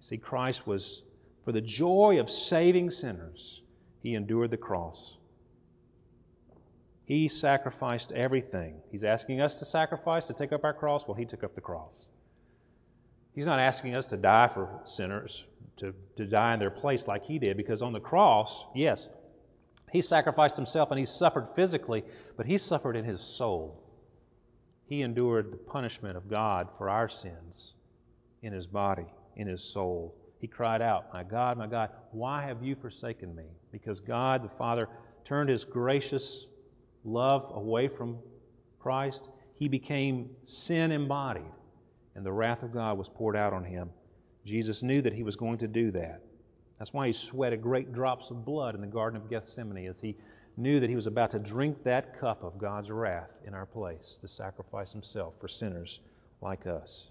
See, 0.00 0.16
Christ 0.16 0.66
was, 0.66 1.02
for 1.44 1.52
the 1.52 1.60
joy 1.60 2.18
of 2.20 2.30
saving 2.30 2.90
sinners, 2.90 3.60
he 4.02 4.14
endured 4.14 4.50
the 4.50 4.56
cross. 4.56 5.16
He 7.10 7.26
sacrificed 7.26 8.12
everything. 8.12 8.76
He's 8.92 9.02
asking 9.02 9.40
us 9.40 9.58
to 9.58 9.64
sacrifice, 9.64 10.28
to 10.28 10.32
take 10.32 10.52
up 10.52 10.62
our 10.62 10.72
cross. 10.72 11.02
Well, 11.08 11.16
He 11.16 11.24
took 11.24 11.42
up 11.42 11.56
the 11.56 11.60
cross. 11.60 12.06
He's 13.34 13.46
not 13.46 13.58
asking 13.58 13.96
us 13.96 14.06
to 14.06 14.16
die 14.16 14.48
for 14.54 14.80
sinners, 14.84 15.44
to, 15.78 15.92
to 16.16 16.24
die 16.24 16.54
in 16.54 16.60
their 16.60 16.70
place 16.70 17.08
like 17.08 17.24
He 17.24 17.40
did, 17.40 17.56
because 17.56 17.82
on 17.82 17.92
the 17.92 17.98
cross, 17.98 18.64
yes, 18.76 19.08
He 19.90 20.02
sacrificed 20.02 20.54
Himself 20.54 20.92
and 20.92 21.00
He 21.00 21.04
suffered 21.04 21.48
physically, 21.56 22.04
but 22.36 22.46
He 22.46 22.58
suffered 22.58 22.94
in 22.94 23.04
His 23.04 23.20
soul. 23.20 23.82
He 24.86 25.02
endured 25.02 25.52
the 25.52 25.56
punishment 25.56 26.16
of 26.16 26.30
God 26.30 26.68
for 26.78 26.88
our 26.88 27.08
sins 27.08 27.72
in 28.40 28.52
His 28.52 28.68
body, 28.68 29.06
in 29.40 29.48
His 29.48 29.62
soul 29.62 30.14
he 30.40 30.46
cried 30.46 30.80
out, 30.80 31.12
My 31.12 31.22
God, 31.22 31.58
my 31.58 31.66
God, 31.66 31.90
why 32.12 32.42
have 32.42 32.62
you 32.62 32.74
forsaken 32.74 33.34
me? 33.34 33.44
Because 33.70 34.00
God 34.00 34.42
the 34.42 34.56
Father 34.56 34.88
turned 35.26 35.50
his 35.50 35.64
gracious 35.64 36.46
love 37.04 37.52
away 37.54 37.88
from 37.88 38.18
Christ. 38.78 39.28
He 39.54 39.68
became 39.68 40.30
sin 40.44 40.90
embodied, 40.92 41.52
and 42.14 42.24
the 42.24 42.32
wrath 42.32 42.62
of 42.62 42.72
God 42.72 42.96
was 42.96 43.10
poured 43.10 43.36
out 43.36 43.52
on 43.52 43.64
him. 43.64 43.90
Jesus 44.46 44.82
knew 44.82 45.02
that 45.02 45.12
he 45.12 45.22
was 45.22 45.36
going 45.36 45.58
to 45.58 45.68
do 45.68 45.90
that. 45.90 46.22
That's 46.78 46.94
why 46.94 47.08
he 47.08 47.12
sweated 47.12 47.60
great 47.60 47.92
drops 47.92 48.30
of 48.30 48.46
blood 48.46 48.74
in 48.74 48.80
the 48.80 48.86
Garden 48.86 49.20
of 49.20 49.28
Gethsemane 49.28 49.86
as 49.86 50.00
he 50.00 50.16
knew 50.56 50.80
that 50.80 50.88
he 50.88 50.96
was 50.96 51.06
about 51.06 51.32
to 51.32 51.38
drink 51.38 51.84
that 51.84 52.18
cup 52.18 52.42
of 52.42 52.56
God's 52.56 52.90
wrath 52.90 53.30
in 53.46 53.52
our 53.52 53.66
place 53.66 54.16
to 54.22 54.28
sacrifice 54.28 54.90
himself 54.90 55.34
for 55.38 55.48
sinners 55.48 56.00
like 56.40 56.66
us. 56.66 57.09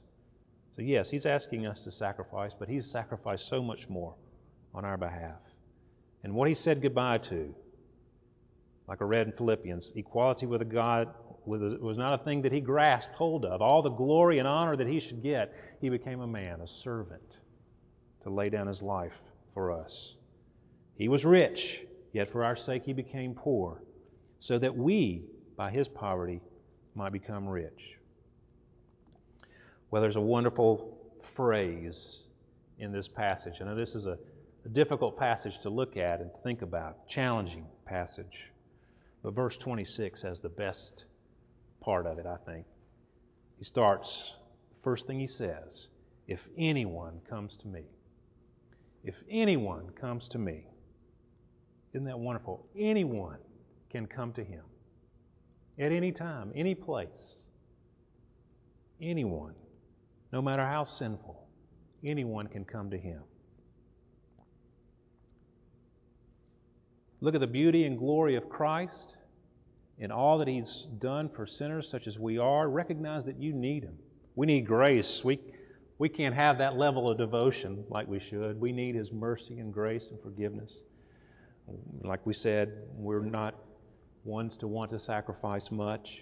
So, 0.79 0.85
yes, 0.85 1.09
He's 1.09 1.25
asking 1.25 1.65
us 1.65 1.81
to 1.81 1.91
sacrifice, 1.91 2.53
but 2.57 2.69
He's 2.69 2.89
sacrificed 2.89 3.49
so 3.49 3.61
much 3.61 3.89
more 3.89 4.15
on 4.73 4.85
our 4.85 4.95
behalf. 4.95 5.41
And 6.23 6.33
what 6.33 6.47
He 6.47 6.53
said 6.53 6.81
goodbye 6.81 7.17
to, 7.17 7.53
like 8.87 9.01
I 9.01 9.03
read 9.03 9.27
in 9.27 9.33
Philippians, 9.33 9.91
equality 9.97 10.45
with 10.45 10.61
a 10.61 10.65
God 10.65 11.09
was 11.45 11.97
not 11.97 12.21
a 12.21 12.23
thing 12.23 12.43
that 12.43 12.53
He 12.53 12.61
grasped 12.61 13.13
hold 13.13 13.43
of. 13.43 13.61
All 13.61 13.81
the 13.81 13.89
glory 13.89 14.39
and 14.39 14.47
honor 14.47 14.77
that 14.77 14.87
He 14.87 15.01
should 15.01 15.21
get, 15.21 15.53
He 15.81 15.89
became 15.89 16.21
a 16.21 16.27
man, 16.27 16.61
a 16.61 16.67
servant, 16.67 17.35
to 18.23 18.29
lay 18.29 18.49
down 18.49 18.67
His 18.67 18.81
life 18.81 19.11
for 19.53 19.73
us. 19.73 20.13
He 20.95 21.09
was 21.09 21.25
rich, 21.25 21.81
yet 22.13 22.29
for 22.29 22.45
our 22.45 22.55
sake 22.55 22.83
He 22.85 22.93
became 22.93 23.33
poor, 23.33 23.83
so 24.39 24.57
that 24.57 24.77
we, 24.77 25.25
by 25.57 25.71
His 25.71 25.89
poverty, 25.89 26.39
might 26.95 27.11
become 27.11 27.49
rich. 27.49 27.98
Well, 29.91 30.01
there's 30.01 30.15
a 30.17 30.21
wonderful 30.21 30.97
phrase 31.35 32.19
in 32.77 32.91
this 32.91 33.07
passage. 33.07 33.55
I 33.61 33.65
know 33.65 33.75
this 33.75 33.95
is 33.95 34.05
a, 34.05 34.17
a 34.65 34.69
difficult 34.69 35.17
passage 35.17 35.59
to 35.63 35.69
look 35.69 35.97
at 35.97 36.21
and 36.21 36.29
think 36.43 36.61
about, 36.61 37.07
challenging 37.07 37.65
passage. 37.85 38.51
But 39.23 39.33
verse 39.33 39.57
26 39.57 40.21
has 40.21 40.39
the 40.39 40.49
best 40.49 41.05
part 41.81 42.05
of 42.05 42.19
it, 42.19 42.25
I 42.25 42.37
think. 42.49 42.65
He 43.57 43.63
starts, 43.65 44.33
first 44.83 45.07
thing 45.07 45.19
he 45.19 45.27
says, 45.27 45.87
if 46.27 46.39
anyone 46.57 47.19
comes 47.29 47.57
to 47.57 47.67
me, 47.67 47.83
if 49.03 49.15
anyone 49.29 49.89
comes 49.99 50.29
to 50.29 50.37
me, 50.37 50.65
isn't 51.93 52.05
that 52.05 52.19
wonderful? 52.19 52.65
Anyone 52.77 53.37
can 53.89 54.05
come 54.05 54.33
to 54.33 54.43
him. 54.43 54.63
at 55.79 55.91
any 55.91 56.11
time, 56.11 56.51
any 56.55 56.75
place. 56.75 57.47
Anyone, 59.01 59.55
no 60.31 60.41
matter 60.41 60.65
how 60.65 60.83
sinful, 60.83 61.47
anyone 62.03 62.47
can 62.47 62.65
come 62.65 62.89
to 62.91 62.97
Him. 62.97 63.21
Look 67.21 67.35
at 67.35 67.41
the 67.41 67.47
beauty 67.47 67.85
and 67.85 67.97
glory 67.97 68.35
of 68.35 68.49
Christ 68.49 69.15
and 69.99 70.11
all 70.11 70.37
that 70.37 70.47
He's 70.47 70.87
done 70.99 71.29
for 71.35 71.45
sinners 71.45 71.89
such 71.89 72.07
as 72.07 72.17
we 72.17 72.37
are. 72.37 72.69
Recognize 72.69 73.25
that 73.25 73.39
you 73.39 73.53
need 73.53 73.83
Him. 73.83 73.97
We 74.35 74.45
need 74.47 74.65
grace. 74.65 75.21
We, 75.23 75.39
we 75.97 76.07
can't 76.07 76.35
have 76.35 76.59
that 76.59 76.77
level 76.77 77.09
of 77.09 77.17
devotion 77.17 77.83
like 77.89 78.07
we 78.07 78.19
should. 78.19 78.59
We 78.59 78.71
need 78.71 78.95
His 78.95 79.11
mercy 79.11 79.59
and 79.59 79.73
grace 79.73 80.07
and 80.11 80.21
forgiveness. 80.21 80.73
Like 82.03 82.25
we 82.25 82.33
said, 82.33 82.71
we're 82.95 83.19
not 83.19 83.55
ones 84.23 84.57
to 84.57 84.67
want 84.67 84.91
to 84.91 84.99
sacrifice 84.99 85.69
much 85.71 86.19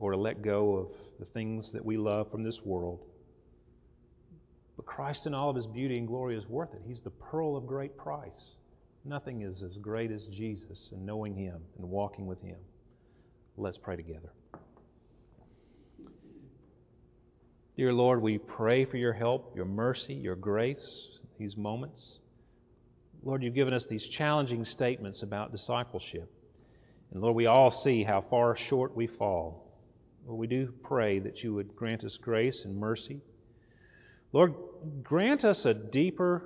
or 0.00 0.12
to 0.12 0.16
let 0.16 0.42
go 0.42 0.76
of 0.76 0.86
the 1.22 1.30
things 1.32 1.70
that 1.70 1.84
we 1.84 1.96
love 1.96 2.28
from 2.32 2.42
this 2.42 2.62
world. 2.64 2.98
But 4.76 4.86
Christ 4.86 5.28
in 5.28 5.34
all 5.34 5.50
of 5.50 5.54
his 5.54 5.68
beauty 5.68 5.96
and 5.96 6.08
glory 6.08 6.36
is 6.36 6.48
worth 6.48 6.74
it. 6.74 6.82
He's 6.84 7.00
the 7.00 7.10
pearl 7.10 7.56
of 7.56 7.64
great 7.64 7.96
price. 7.96 8.56
Nothing 9.04 9.42
is 9.42 9.62
as 9.62 9.76
great 9.76 10.10
as 10.10 10.26
Jesus 10.26 10.90
and 10.90 11.06
knowing 11.06 11.36
him 11.36 11.60
and 11.78 11.88
walking 11.88 12.26
with 12.26 12.42
him. 12.42 12.56
Let's 13.56 13.78
pray 13.78 13.94
together. 13.94 14.32
Dear 17.76 17.92
Lord, 17.92 18.20
we 18.20 18.38
pray 18.38 18.84
for 18.84 18.96
your 18.96 19.12
help, 19.12 19.54
your 19.54 19.64
mercy, 19.64 20.14
your 20.14 20.34
grace, 20.34 21.20
these 21.38 21.56
moments. 21.56 22.18
Lord, 23.22 23.44
you've 23.44 23.54
given 23.54 23.74
us 23.74 23.86
these 23.86 24.08
challenging 24.08 24.64
statements 24.64 25.22
about 25.22 25.52
discipleship. 25.52 26.28
And 27.12 27.22
Lord, 27.22 27.36
we 27.36 27.46
all 27.46 27.70
see 27.70 28.02
how 28.02 28.22
far 28.22 28.56
short 28.56 28.96
we 28.96 29.06
fall. 29.06 29.71
Lord, 30.26 30.38
we 30.38 30.46
do 30.46 30.72
pray 30.82 31.18
that 31.18 31.42
you 31.42 31.54
would 31.54 31.74
grant 31.74 32.04
us 32.04 32.16
grace 32.16 32.64
and 32.64 32.76
mercy. 32.76 33.20
Lord, 34.32 34.54
grant 35.02 35.44
us 35.44 35.64
a 35.66 35.74
deeper, 35.74 36.42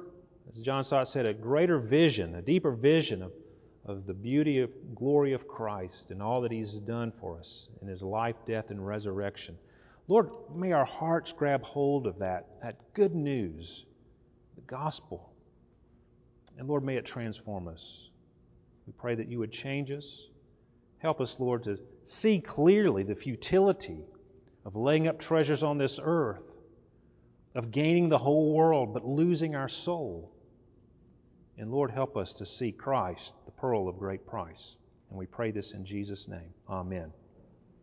as 0.55 0.61
John 0.63 0.83
Stott 0.85 1.09
said, 1.09 1.27
a 1.27 1.35
greater 1.35 1.79
vision, 1.79 2.35
a 2.35 2.43
deeper 2.43 2.73
vision 2.73 3.23
of, 3.23 3.33
of 3.85 4.07
the 4.07 4.15
beauty 4.15 4.61
of 4.61 4.71
glory 4.95 5.33
of 5.33 5.47
Christ 5.47 6.11
and 6.11 6.23
all 6.23 6.41
that 6.41 6.51
He's 6.51 6.75
done 6.75 7.13
for 7.21 7.39
us 7.39 7.69
in 7.83 7.89
His 7.89 8.03
life, 8.03 8.37
death, 8.47 8.71
and 8.71 8.85
resurrection. 8.85 9.57
Lord, 10.09 10.31
may 10.55 10.73
our 10.73 10.85
hearts 10.85 11.33
grab 11.37 11.63
hold 11.63 12.07
of 12.07 12.19
that, 12.19 12.47
that 12.63 12.77
good 12.95 13.15
news, 13.15 13.85
the 14.55 14.63
gospel. 14.63 15.33
And 16.59 16.69
Lord, 16.69 16.85
may 16.85 16.97
it 16.97 17.05
transform 17.05 17.69
us. 17.69 18.09
We 18.87 18.93
pray 18.97 19.15
that 19.17 19.29
you 19.29 19.39
would 19.41 19.53
change 19.53 19.91
us. 19.91 20.29
Help 20.99 21.21
us, 21.21 21.37
Lord, 21.39 21.65
to 21.65 21.79
see 22.07 22.41
clearly 22.41 23.03
the 23.03 23.15
futility 23.15 24.05
of 24.65 24.77
laying 24.77 25.09
up 25.09 25.21
treasures 25.21 25.63
on 25.63 25.79
this 25.79 25.99
earth, 26.03 26.43
of 27.55 27.71
gaining 27.71 28.09
the 28.09 28.19
whole 28.19 28.53
world 28.55 28.95
but 28.95 29.05
losing 29.05 29.55
our 29.55 29.69
soul. 29.69 30.33
And 31.59 31.71
Lord, 31.71 31.91
help 31.91 32.17
us 32.17 32.33
to 32.35 32.47
see 32.47 32.73
Christ, 32.73 33.33
the 33.45 33.53
pearl 33.53 33.89
of 33.89 33.99
great 33.99 34.27
price. 34.27 34.77
And 35.11 35.19
we 35.19 35.27
pray 35.27 35.51
this 35.51 35.73
in 35.73 35.85
Jesus' 35.85 36.29
name. 36.29 36.53
Amen. 36.69 37.13